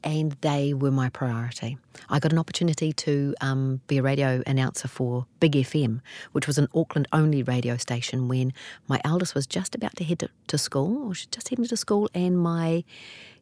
[0.05, 1.77] And they were my priority.
[2.09, 6.01] I got an opportunity to um, be a radio announcer for Big FM,
[6.33, 8.53] which was an Auckland only radio station when
[8.87, 11.77] my eldest was just about to head to, to school, or she just heading to
[11.77, 12.85] school, and my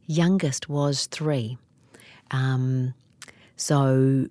[0.07, 1.59] youngest was three.
[2.31, 2.95] Um,
[3.57, 4.27] so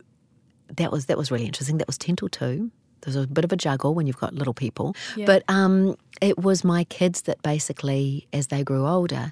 [0.75, 1.77] that was that was really interesting.
[1.77, 2.71] That was ten till two.
[3.01, 5.25] There's a bit of a juggle when you've got little people, Yeah.
[5.27, 9.31] but um, it was my kids that basically, as they grew older,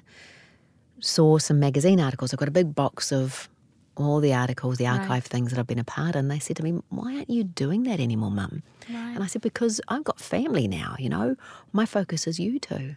[1.04, 2.32] saw some magazine articles.
[2.32, 3.48] I've got a big box of
[3.96, 6.20] all the articles, the archive things that I've been a part of.
[6.20, 8.62] And they said to me, Why aren't you doing that anymore, Mum?
[8.88, 9.14] Right.
[9.14, 11.36] And I said, Because I've got family now, you know,
[11.72, 12.96] my focus is you two.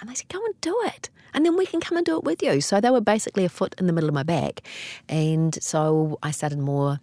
[0.00, 1.10] And they said, Go and do it.
[1.34, 2.60] And then we can come and do it with you.
[2.60, 4.62] So they were basically a foot in the middle of my back.
[5.08, 7.00] And so I started more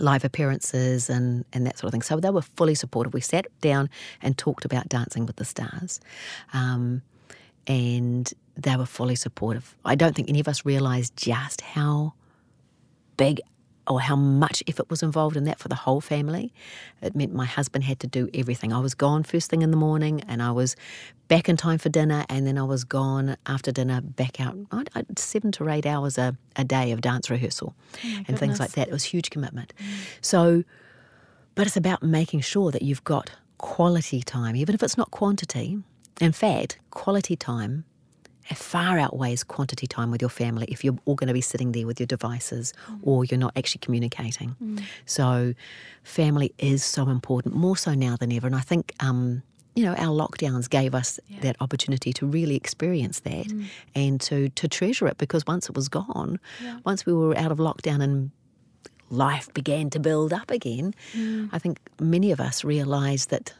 [0.00, 2.02] live appearances and, and that sort of thing.
[2.02, 3.14] So they were fully supportive.
[3.14, 3.90] We sat down
[4.22, 6.00] and talked about Dancing with the Stars.
[6.52, 7.02] Um,
[7.66, 9.74] and they were fully supportive.
[9.84, 12.14] I don't think any of us realised just how
[13.16, 13.40] big
[13.86, 16.52] or how much effort was involved in that for the whole family.
[17.02, 18.72] It meant my husband had to do everything.
[18.72, 20.74] I was gone first thing in the morning and I was
[21.28, 24.90] back in time for dinner and then I was gone after dinner back out I'd,
[24.94, 28.72] I'd seven to eight hours a, a day of dance rehearsal oh and things like
[28.72, 28.88] that.
[28.88, 29.74] It was huge commitment.
[29.78, 29.84] Mm.
[30.22, 30.64] So,
[31.54, 35.78] but it's about making sure that you've got quality time, even if it's not quantity.
[36.20, 37.84] In fact, quality time
[38.52, 41.86] far outweighs quantity time with your family if you're all going to be sitting there
[41.86, 43.00] with your devices mm.
[43.02, 44.54] or you're not actually communicating.
[44.62, 44.82] Mm.
[45.06, 45.54] So,
[46.02, 48.46] family is so important, more so now than ever.
[48.46, 49.42] And I think, um,
[49.74, 53.66] you know, our lockdowns gave us that opportunity to really experience that mm.
[53.94, 56.38] and to, to treasure it because once it was gone,
[56.84, 58.30] once we were out of lockdown and
[59.10, 60.94] life began to build up again,
[61.52, 63.54] I think many of us realised that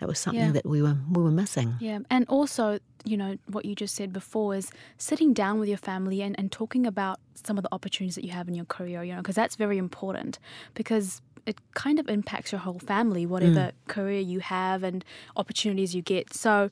[0.00, 0.52] that was something Yeah.
[0.52, 1.74] that we were we were missing.
[1.80, 5.78] Yeah, and also, you know, what you just said before is sitting down with your
[5.78, 9.02] family and, and talking about some of the opportunities that you have in your career,
[9.02, 10.38] you know, because that's very important
[10.74, 13.72] because it kind of impacts your whole family, whatever mm.
[13.88, 15.04] career you have and
[15.36, 16.34] opportunities you get.
[16.34, 16.68] So,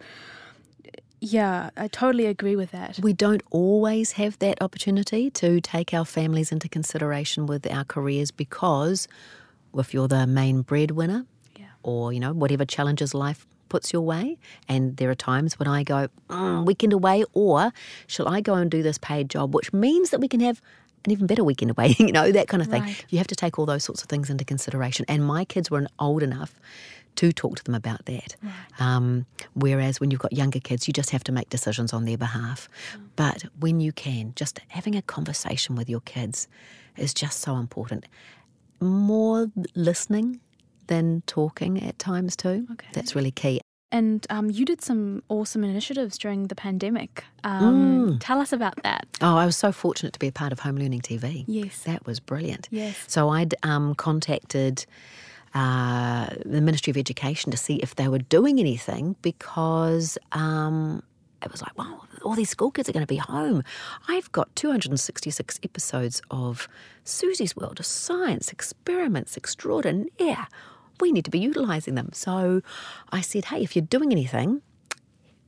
[1.19, 2.99] yeah, I totally agree with that.
[3.03, 8.31] We don't always have that opportunity to take our families into consideration with our careers
[8.31, 9.09] because
[9.75, 11.27] if you're the main breadwinner.
[11.87, 15.83] Or, you know, whatever challenges life puts your way, and there are times when I
[15.83, 17.73] go, mm, weekend away, or
[18.07, 20.61] shall I go and do this paid job, which means that we can have
[21.05, 22.83] an even better weekend away, you know, that kind of thing.
[22.83, 23.05] Right.
[23.09, 25.05] You have to take all those sorts of things into consideration.
[25.09, 26.59] And my kids weren't old enough
[27.17, 28.37] to talk to them about that.
[28.79, 32.19] Um, whereas when you've got younger kids, you just have to make decisions on their
[32.19, 32.69] behalf.
[33.17, 36.47] But when you can, just having a conversation with your kids
[36.97, 38.07] is just so important.
[38.81, 40.41] more listening
[40.87, 42.67] than talking at times too.
[42.73, 42.87] Okay.
[42.93, 43.61] That's really key.
[43.93, 47.25] And um, you did some awesome initiatives during the pandemic.
[47.45, 48.17] Um, Mm.
[48.21, 49.07] Tell us about that.
[49.21, 51.45] Oh, I was so fortunate to be a part of Home Learning TV.
[51.47, 51.83] Yes.
[51.85, 52.69] That was brilliant.
[52.71, 52.97] Yes.
[53.07, 54.87] So I'd um, contacted
[55.55, 61.03] uh, the Ministry of Education to see if they were doing anything because um,
[61.43, 63.63] it was like, wow, all these school kids are going to be home.
[64.09, 66.69] I've got 266 episodes of
[67.05, 70.47] Suzy's World of Science Experiments Extraordinaire.
[71.01, 72.11] We need to be utilising them.
[72.13, 72.63] So
[73.11, 74.63] I said, hey, if you're doing anything,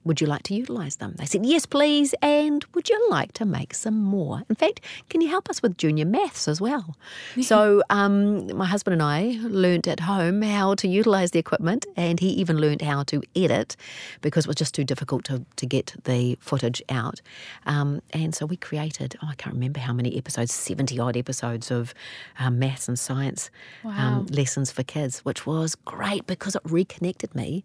[0.09, 1.15] would you like to utilise them?
[1.19, 2.15] They said, Yes, please.
[2.23, 4.43] And would you like to make some more?
[4.49, 6.97] In fact, can you help us with junior maths as well?
[7.43, 12.19] so, um, my husband and I learnt at home how to utilise the equipment, and
[12.19, 13.77] he even learnt how to edit
[14.23, 17.21] because it was just too difficult to, to get the footage out.
[17.67, 21.71] Um, and so, we created, oh, I can't remember how many episodes, 70 odd episodes
[21.71, 21.95] of
[22.39, 23.51] um, maths and science
[23.85, 23.91] Wow.
[23.93, 27.63] um, lessons for kids, which was great because it reconnected me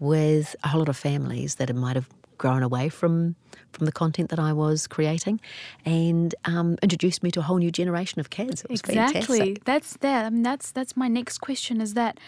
[0.00, 2.08] with a whole lot of families that might have
[2.38, 3.36] grown away from
[3.72, 5.40] from the content that I was creating,
[5.84, 8.64] and um, introduced me to a whole new generation of kids.
[8.68, 8.94] Exactly.
[9.38, 9.64] fantastic.
[9.64, 10.24] That's that.
[10.24, 11.80] I mean, that's that's my next question.
[11.80, 12.18] Is that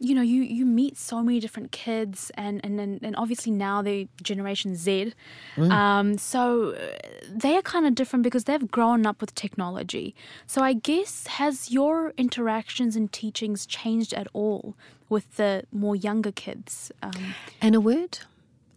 [0.00, 3.82] you know you you meet so many different kids and and and, and obviously now
[3.82, 5.12] the generation Z.
[5.56, 5.70] Mm.
[5.70, 6.96] Um, so uh,
[7.30, 10.14] they are kind of different because they've grown up with technology.
[10.46, 14.74] So I guess has your interactions and teachings changed at all
[15.10, 16.90] with the more younger kids?
[17.02, 18.20] Um, And a word?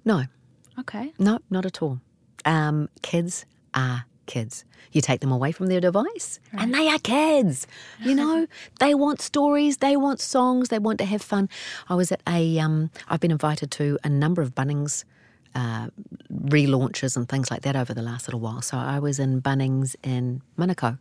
[0.04, 0.26] No,
[0.78, 1.14] okay.
[1.18, 2.00] no, not at all.
[2.44, 4.66] Um, kids are kids.
[4.92, 7.68] You take them away from their device, and they are kids.
[8.02, 8.48] You know,
[8.80, 11.50] they want stories, they want songs, they want to have fun.
[11.90, 15.04] I was at a, um, I've been invited to a number of Bunnings
[15.56, 15.88] uh,
[16.34, 18.62] relaunches and things like that over the last little while.
[18.62, 20.98] So I was in Bunnings in Manukau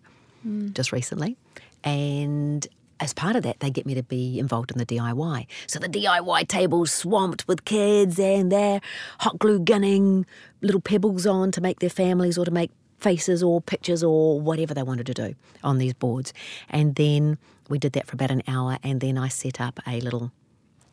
[0.73, 1.37] just recently,
[1.85, 2.67] and
[3.03, 5.47] as part of that, they get me to be involved in the DIY.
[5.67, 8.81] So the DIY table's swamped with kids and they're
[9.19, 10.25] hot glue gunning
[10.61, 12.71] little pebbles on to make their families or to make
[13.03, 16.33] faces or pictures or whatever they wanted to do on these boards.
[16.71, 17.39] And then
[17.69, 20.31] we did that for about an hour, and then I set up a little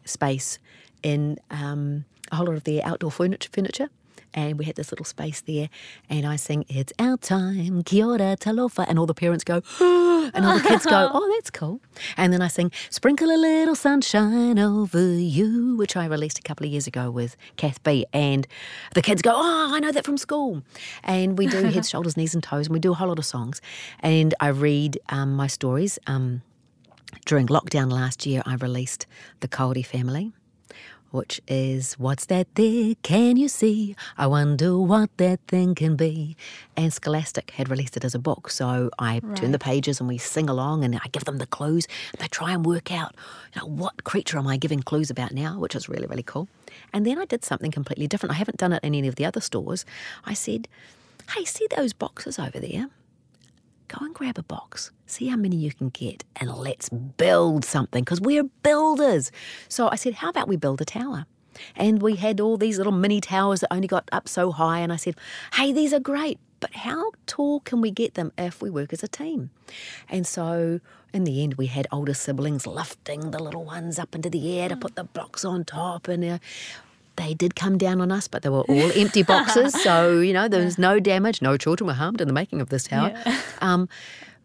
[0.06, 0.60] space
[1.04, 3.90] in um, a whole lot of their outdoor furniture, furniture.
[4.34, 5.70] And we had this little space there,
[6.10, 8.86] and I sing, It's our time, kia ora, talofa.
[8.88, 11.82] And all the parents go, and all the kids go, Oh, that's cool.
[12.18, 16.66] And then I sing, Sprinkle a little sunshine over you, which I released a couple
[16.66, 18.06] of years ago with Kath Bee.
[18.14, 18.48] And
[18.94, 20.64] the kids go, Oh, I know that from school.
[21.04, 23.26] And we do heads, shoulders, knees, and toes, and we do a whole lot of
[23.26, 23.62] songs.
[24.00, 26.00] And I read um, my stories.
[26.08, 26.42] Um,
[27.26, 29.08] during lockdown last year, I released
[29.40, 30.32] The Cody Family,
[31.12, 32.96] which is What's That There?
[33.04, 33.96] Can You See?
[34.18, 36.38] I wonder what that thing can be.
[36.78, 38.50] And Scholastic had released it as a book.
[38.50, 41.88] So I turn the pages and we sing along and I give them the clues.
[42.12, 43.16] And they try and work out,
[43.54, 46.48] you know, what creature am I giving clues about now, which is really, really cool.
[46.94, 48.34] And then I did something completely different.
[48.34, 49.86] I haven't done it in any of the other stores.
[50.26, 50.68] I said,
[51.36, 52.88] Hey, see those boxes over there?
[53.90, 58.04] Go and grab a box, see how many you can get, and let's build something
[58.04, 59.32] because we're builders.
[59.68, 61.26] So I said, How about we build a tower?
[61.76, 64.80] And we had all these little mini towers that only got up so high.
[64.80, 65.16] And I said,
[65.54, 69.04] Hey, these are great, but how tall can we get them if we work as
[69.04, 69.50] a team?
[70.08, 70.80] And so
[71.14, 74.70] in the end, we had older siblings lifting the little ones up into the air
[74.70, 76.08] to put the blocks on top.
[76.08, 76.38] And uh,
[77.20, 79.74] they did come down on us, but they were all empty boxes.
[79.84, 81.42] So, you know, there was no damage.
[81.42, 83.14] No children were harmed in the making of this tower.
[83.62, 83.90] Um,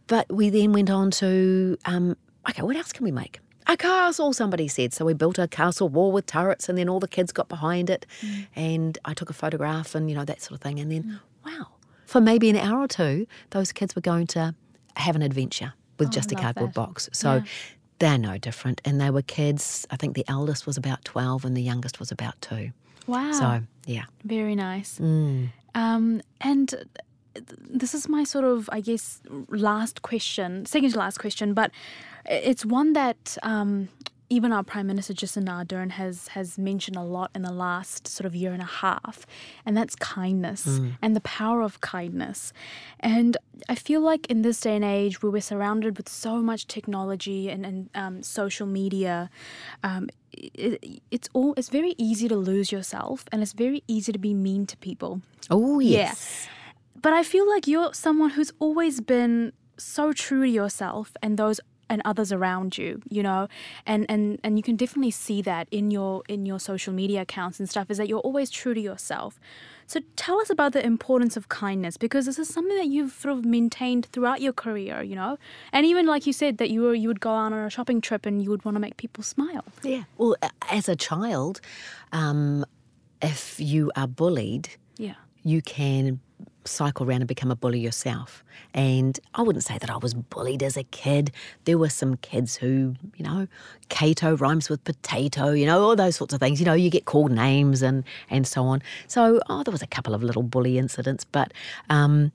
[0.07, 2.17] but we then went on to, um,
[2.49, 3.41] okay, what else can we make?
[3.67, 4.93] A castle, somebody said.
[4.93, 7.89] So we built a castle wall with turrets, and then all the kids got behind
[7.89, 8.05] it.
[8.55, 10.79] And I took a photograph and, you know, that sort of thing.
[10.79, 11.69] And then, wow,
[12.05, 14.55] for maybe an hour or two, those kids were going to
[14.97, 16.75] have an adventure with just a cardboard that.
[16.75, 17.09] box.
[17.13, 17.43] So
[17.99, 18.81] they're no different.
[18.85, 22.11] And they were kids, I think the eldest was about 12 and the youngest was
[22.11, 22.71] about two.
[23.07, 23.33] Wow.
[23.33, 24.05] So, yeah.
[24.25, 24.99] Very nice.
[24.99, 25.49] Mm.
[25.75, 26.75] Um, and
[27.69, 31.71] this is my sort of, I guess, last question, second to last question, but
[32.27, 33.89] it's one that um,
[34.31, 38.27] even our Prime Minister Jacinda Ardern has has mentioned a lot in the last sort
[38.27, 39.27] of year and a half,
[39.67, 42.53] and that's kindness and the power of kindness.
[43.01, 43.37] And
[43.69, 47.49] I feel like in this day and age, where we're surrounded with so much technology
[47.51, 49.29] and, and um, social media,
[49.83, 54.19] um, it, it's all it's very easy to lose yourself, and it's very easy to
[54.19, 55.21] be mean to people.
[55.51, 55.99] Oh, Yeah.
[55.99, 56.49] yes.
[57.01, 61.61] But I feel like you're someone who's always been so true to yourself and those
[61.95, 63.47] and others around you you know
[63.87, 67.59] and and and you can definitely see that in your in your social media accounts
[67.61, 69.41] and stuff is that you're always true to yourself
[69.87, 73.37] so tell us about the importance of kindness because this is something that you've sort
[73.37, 75.39] of maintained throughout your career, you know,
[75.73, 78.01] and even like you said that you were you would go out on a shopping
[78.01, 79.65] trip and you would want to make people smile.
[79.83, 80.05] Yeah.
[80.17, 80.37] Well,
[80.71, 81.61] as a child,
[82.13, 82.65] um,
[83.21, 86.21] if you are bullied, yeah, you can
[86.67, 88.45] cycle around and become a bully yourself.
[88.73, 91.31] And I wouldn't say that I was bullied as a kid.
[91.65, 93.47] There were some kids who, you know,
[93.89, 96.61] Cato rhymes with potato, you know, all those sorts of things.
[96.61, 98.83] You know, you get called names and, and so on.
[99.07, 101.53] So, oh, there was a couple of little bully incidents, but
[101.91, 102.33] um,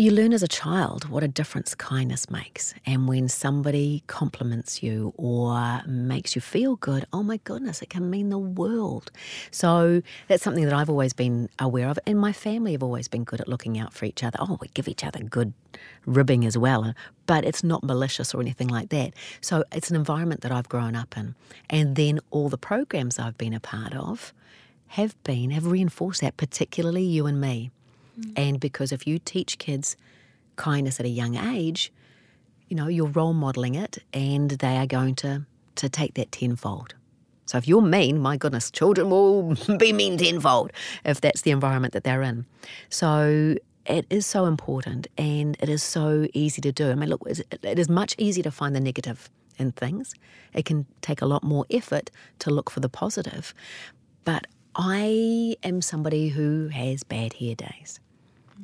[0.00, 2.72] you learn as a child what a difference kindness makes.
[2.86, 8.08] And when somebody compliments you or makes you feel good, oh my goodness, it can
[8.08, 9.10] mean the world.
[9.50, 11.98] So that's something that I've always been aware of.
[12.06, 14.38] And my family have always been good at looking out for each other.
[14.40, 15.52] Oh, we give each other good
[16.06, 16.94] ribbing as well,
[17.26, 19.12] but it's not malicious or anything like that.
[19.42, 21.34] So it's an environment that I've grown up in.
[21.68, 24.32] And then all the programs I've been a part of
[24.86, 27.70] have been, have reinforced that, particularly you and me.
[28.36, 29.96] And because if you teach kids
[30.56, 31.92] kindness at a young age,
[32.68, 35.46] you know, you're role modeling it and they are going to,
[35.76, 36.94] to take that tenfold.
[37.46, 40.70] So if you're mean, my goodness, children will be mean tenfold
[41.04, 42.46] if that's the environment that they're in.
[42.90, 43.56] So
[43.86, 46.90] it is so important and it is so easy to do.
[46.90, 50.14] I mean, look, it is much easier to find the negative in things.
[50.54, 52.10] It can take a lot more effort
[52.40, 53.52] to look for the positive.
[54.24, 54.46] But
[54.76, 57.98] I am somebody who has bad hair days.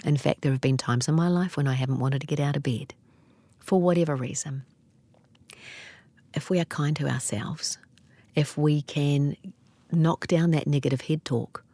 [0.04, 2.40] In fact, there have been times in my life when I haven't wanted to get
[2.40, 2.94] out of bed
[3.58, 4.64] for whatever reason.
[6.34, 7.78] If we are kind to ourselves,
[8.34, 9.36] if we can
[9.90, 11.64] knock down that negative head talk,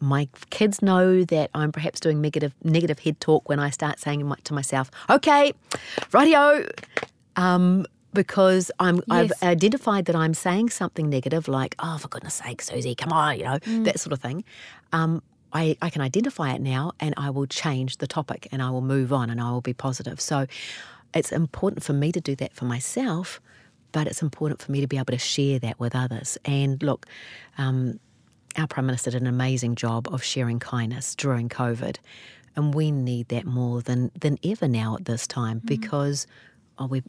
[0.00, 4.32] my kids know that I'm perhaps doing negative negative head talk when I start saying
[4.44, 5.52] to myself, "Okay,
[6.12, 6.66] radio,"
[7.36, 9.32] um, because I'm yes.
[9.42, 13.38] I've identified that I'm saying something negative, like "Oh, for goodness sake, Suzy, come on,"
[13.38, 13.84] you know, mm.
[13.84, 14.44] that sort of thing.
[14.92, 15.22] Um,
[15.52, 18.82] I, I can identify it now and I will change the topic and I will
[18.82, 20.20] move on and I will be positive.
[20.20, 20.46] So
[21.14, 23.40] it's important for me to do that for myself,
[23.92, 26.36] but it's important for me to be able to share that with others.
[26.44, 27.06] And look,
[27.56, 27.98] um,
[28.56, 31.96] our Prime Minister did an amazing job of sharing kindness during COVID.
[32.56, 35.68] And we need that more than, than ever now at this time mm-hmm.
[35.68, 36.26] because
[36.78, 37.04] oh, we've,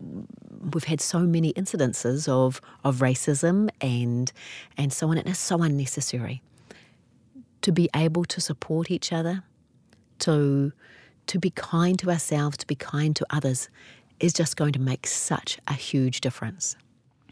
[0.73, 4.31] we've had so many incidences of, of racism and,
[4.77, 5.17] and so on.
[5.17, 6.41] And it's so unnecessary
[7.61, 9.43] to be able to support each other,
[10.19, 10.71] to
[11.27, 13.69] to be kind to ourselves, to be kind to others,
[14.19, 16.75] is just going to make such a huge difference.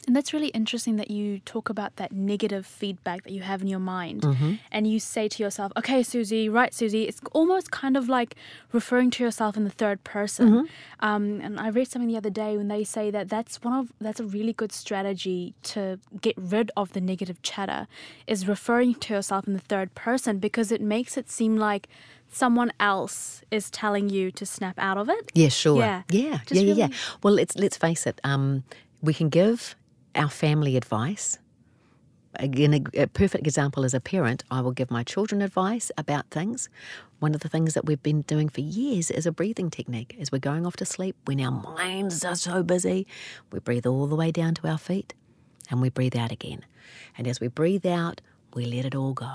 [0.07, 3.67] And that's really interesting that you talk about that negative feedback that you have in
[3.67, 4.21] your mind.
[4.21, 4.53] Mm-hmm.
[4.71, 7.03] And you say to yourself, okay, Suzy, right, Suzy.
[7.03, 8.35] It's almost kind of like
[8.71, 10.49] referring to yourself in the third person.
[10.49, 10.65] Mm-hmm.
[11.01, 13.91] Um, and I read something the other day when they say that that's one of
[13.99, 17.87] that's a really good strategy to get rid of the negative chatter
[18.27, 21.89] is referring to yourself in the third person because it makes it seem like
[22.31, 25.31] someone else is telling you to snap out of it.
[25.33, 25.79] Yeah, sure.
[25.79, 26.71] Yeah, yeah, yeah, really...
[26.71, 26.87] yeah.
[27.23, 28.21] Well, let's let's face it.
[28.23, 28.63] Um,
[29.01, 29.75] we can give
[30.17, 31.39] our family advice.
[32.35, 36.69] Again, a, perfect example as a parent, I will give my children advice about things.
[37.19, 40.15] One of the things that we've been doing for years is a breathing technique.
[40.19, 43.07] As we're going off to sleep, when our minds are so busy,
[43.51, 45.15] we breathe all the way down to our feet
[45.69, 46.63] and we breathe out again.
[47.17, 48.21] And as we breathe out,
[48.53, 49.31] we let it all go.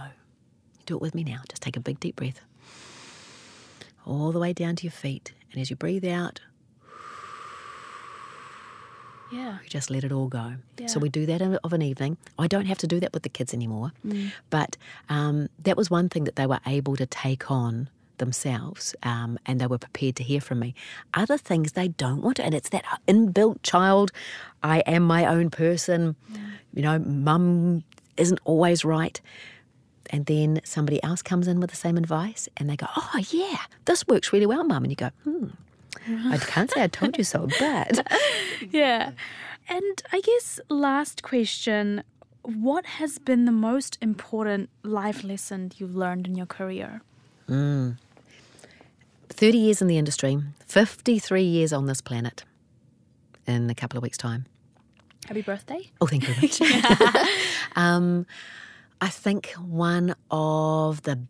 [0.86, 1.40] Do it with me now.
[1.48, 2.40] Just take a big deep breath.
[4.06, 5.32] All the way down to your feet.
[5.52, 6.40] And as you breathe out,
[9.32, 9.58] yeah.
[9.62, 10.54] We just let it all go.
[10.78, 10.86] Yeah.
[10.86, 12.16] So we do that of an evening.
[12.38, 13.92] I don't have to do that with the kids anymore.
[14.06, 14.32] Mm.
[14.50, 14.76] But
[15.08, 19.60] um, that was one thing that they were able to take on themselves um, and
[19.60, 20.74] they were prepared to hear from me.
[21.14, 24.12] Other things they don't want to, and it's that inbuilt child,
[24.62, 26.38] I am my own person, yeah.
[26.74, 27.82] you know, mum
[28.16, 29.20] isn't always right.
[30.10, 33.58] And then somebody else comes in with the same advice and they go, Oh, yeah,
[33.86, 34.84] this works really well, mum.
[34.84, 35.48] And you go, Hmm,
[36.06, 38.06] I can't say I told you so, but.
[38.70, 39.12] yeah.
[39.68, 42.02] And I guess last question
[42.42, 47.02] what has been the most important life lesson you've learned in your career?
[47.48, 47.96] Mm.
[49.28, 52.44] 30 years in the industry, 53 years on this planet
[53.46, 54.46] in a couple of weeks' time.
[55.26, 55.90] Happy birthday.
[56.00, 57.28] Oh, thank you very much.
[57.76, 58.26] um,
[59.00, 61.20] I think one of the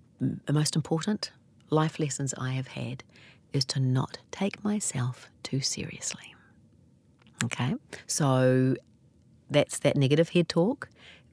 [0.50, 1.30] most important
[1.70, 3.02] life lessons I have had
[3.52, 6.34] is to not take myself too seriously.
[7.44, 7.74] Okay,
[8.06, 8.76] so
[9.50, 10.88] that's that negative head talk.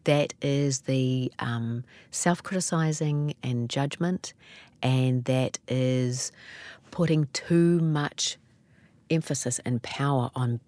[0.05, 4.33] That is the um, self criticizing and judgment,
[4.81, 6.31] and that is
[6.91, 8.37] putting too much
[9.09, 10.59] emphasis and power on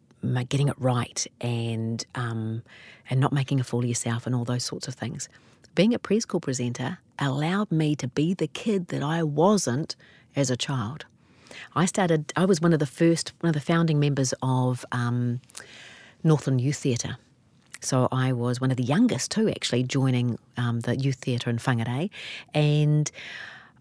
[0.49, 2.61] getting it right and um,
[3.09, 5.27] and not making a fool of yourself and all those sorts of things.
[5.73, 9.95] Being a preschool presenter allowed me to be the kid that I wasn't
[10.35, 11.05] as a child.
[11.75, 12.31] I started.
[12.35, 15.41] I was one of the first, one of the founding members of um,
[16.23, 17.17] Northland Youth Theatre.
[17.81, 21.57] So I was one of the youngest too, actually, joining um, the youth theatre in
[21.57, 22.11] Whangarei.
[22.53, 23.09] And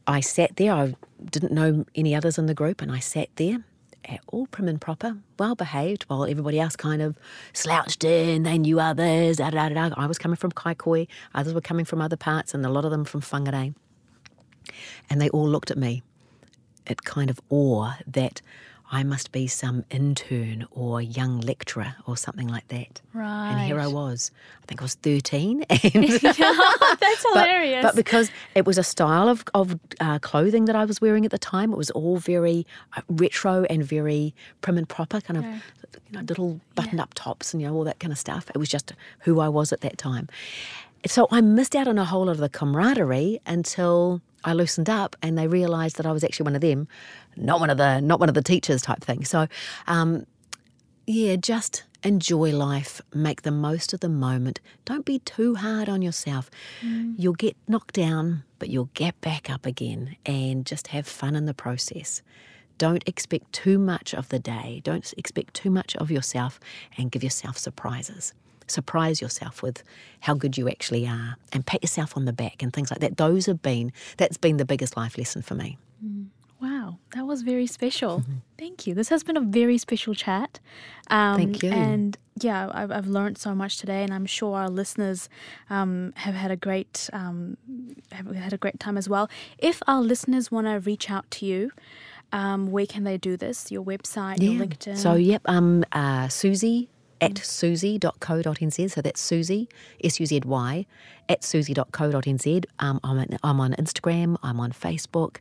[0.06, 0.72] I sat there.
[0.72, 0.94] I
[1.30, 3.64] didn't know any others in the group, and I sat there
[4.28, 7.16] all prim and proper, well behaved, while everybody else kind of
[7.52, 8.42] slouched in.
[8.42, 9.38] They knew others.
[9.38, 12.64] Da, da, da, I was coming from Kaikohe, others were coming from other parts, and
[12.64, 13.74] a lot of them from Whangarei.
[15.08, 16.02] And they all looked at me
[16.86, 18.42] at kind of awe that
[18.92, 23.00] I must be some intern or young lecturer or something like that.
[23.14, 23.50] Right.
[23.52, 24.32] And here I was.
[24.62, 25.64] I think I was 13.
[25.70, 27.82] And That's but, hilarious.
[27.82, 31.30] but because it was a style of, of uh, clothing that I was wearing at
[31.30, 32.66] the time, it was all very
[32.96, 37.54] uh, retro and very prim and proper, kind of you know, little buttoned up tops
[37.54, 38.50] and you know all that kind of stuff.
[38.50, 40.28] It was just who I was at that time.
[41.06, 45.16] So I missed out on a whole lot of the camaraderie until I loosened up
[45.22, 46.88] and they realised that I was actually one of them,
[47.36, 49.24] not one of the not one of the teachers type thing.
[49.24, 49.46] So,
[49.86, 50.26] um,
[51.06, 54.60] yeah, just enjoy life, make the most of the moment.
[54.84, 56.50] Don't be too hard on yourself.
[57.18, 61.46] You'll get knocked down, but you'll get back up again, and just have fun in
[61.46, 62.22] the process.
[62.78, 64.80] Don't expect too much of the day.
[64.84, 66.58] Don't expect too much of yourself,
[66.96, 68.32] and give yourself surprises
[68.70, 69.82] surprise yourself with
[70.20, 73.16] how good you actually are and pat yourself on the back and things like that.
[73.16, 75.78] Those have been, that's been the biggest life lesson for me.
[76.60, 78.22] Wow, that was very special.
[78.58, 78.94] Thank you.
[78.94, 80.60] This has been a very special chat.
[81.08, 81.70] Um, Thank you.
[81.70, 85.30] And yeah, I've, I've learned so much today, and I'm sure our listeners
[85.70, 87.56] um, have had a great um,
[88.12, 89.30] have had a great time as well.
[89.58, 91.70] If our listeners want to reach out to you,
[92.30, 93.72] um, where can they do this?
[93.72, 94.98] Your website, your LinkedIn.
[94.98, 96.90] So, yep, um, uh, Suzy
[97.20, 98.90] at suzy.co.nz.
[98.90, 99.68] So that's Suzy,
[100.02, 100.86] S U Z Y,
[101.28, 102.64] at suzy.co.nz.
[102.78, 105.36] Um, I'm, on, I'm on Instagram, I'm on Facebook.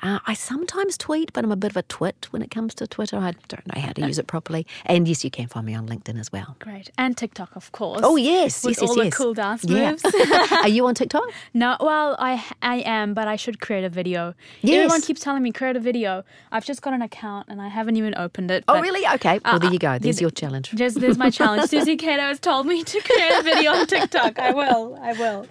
[0.00, 2.86] Uh, I sometimes tweet, but I'm a bit of a twit when it comes to
[2.86, 3.16] Twitter.
[3.16, 4.64] I don't know how to use it properly.
[4.86, 6.56] And yes, you can find me on LinkedIn as well.
[6.60, 6.90] Great.
[6.96, 8.00] And TikTok, of course.
[8.04, 9.90] Oh, yes, With yes, yes, all the cool dance Yeah.
[9.90, 10.04] moves.
[10.52, 11.24] Are you on TikTok?
[11.52, 14.34] No, well, I I am, but I should create a video.
[14.62, 14.84] Yes.
[14.84, 16.24] Everyone keeps telling me create a video.
[16.52, 18.62] I've just got an account and I haven't even opened it.
[18.68, 19.04] Oh, really?
[19.14, 19.40] Okay.
[19.44, 19.98] Well, Uh, there you uh, go.
[19.98, 20.70] There's you- your challenge.
[20.76, 21.68] Just there's my challenge.
[21.68, 24.38] Suzy Cato has told me to create a video on TikTok.
[24.38, 24.98] I will.
[25.00, 25.46] I will.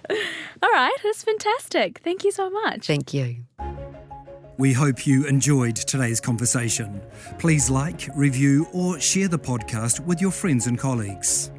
[0.62, 2.00] All right, that's fantastic.
[2.02, 2.86] Thank you so much.
[2.86, 3.44] Thank you.
[4.58, 7.00] We hope you enjoyed today's conversation.
[7.38, 11.52] Please like, review, or share the podcast with your friends and colleagues.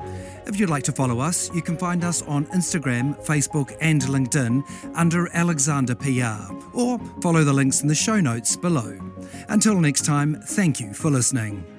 [0.46, 4.64] If you'd like to follow us, you can find us on Instagram, Facebook, and LinkedIn
[4.96, 9.00] under Alexander PR, or follow the links in the show notes below.
[9.48, 11.79] Until next time, thank you for listening.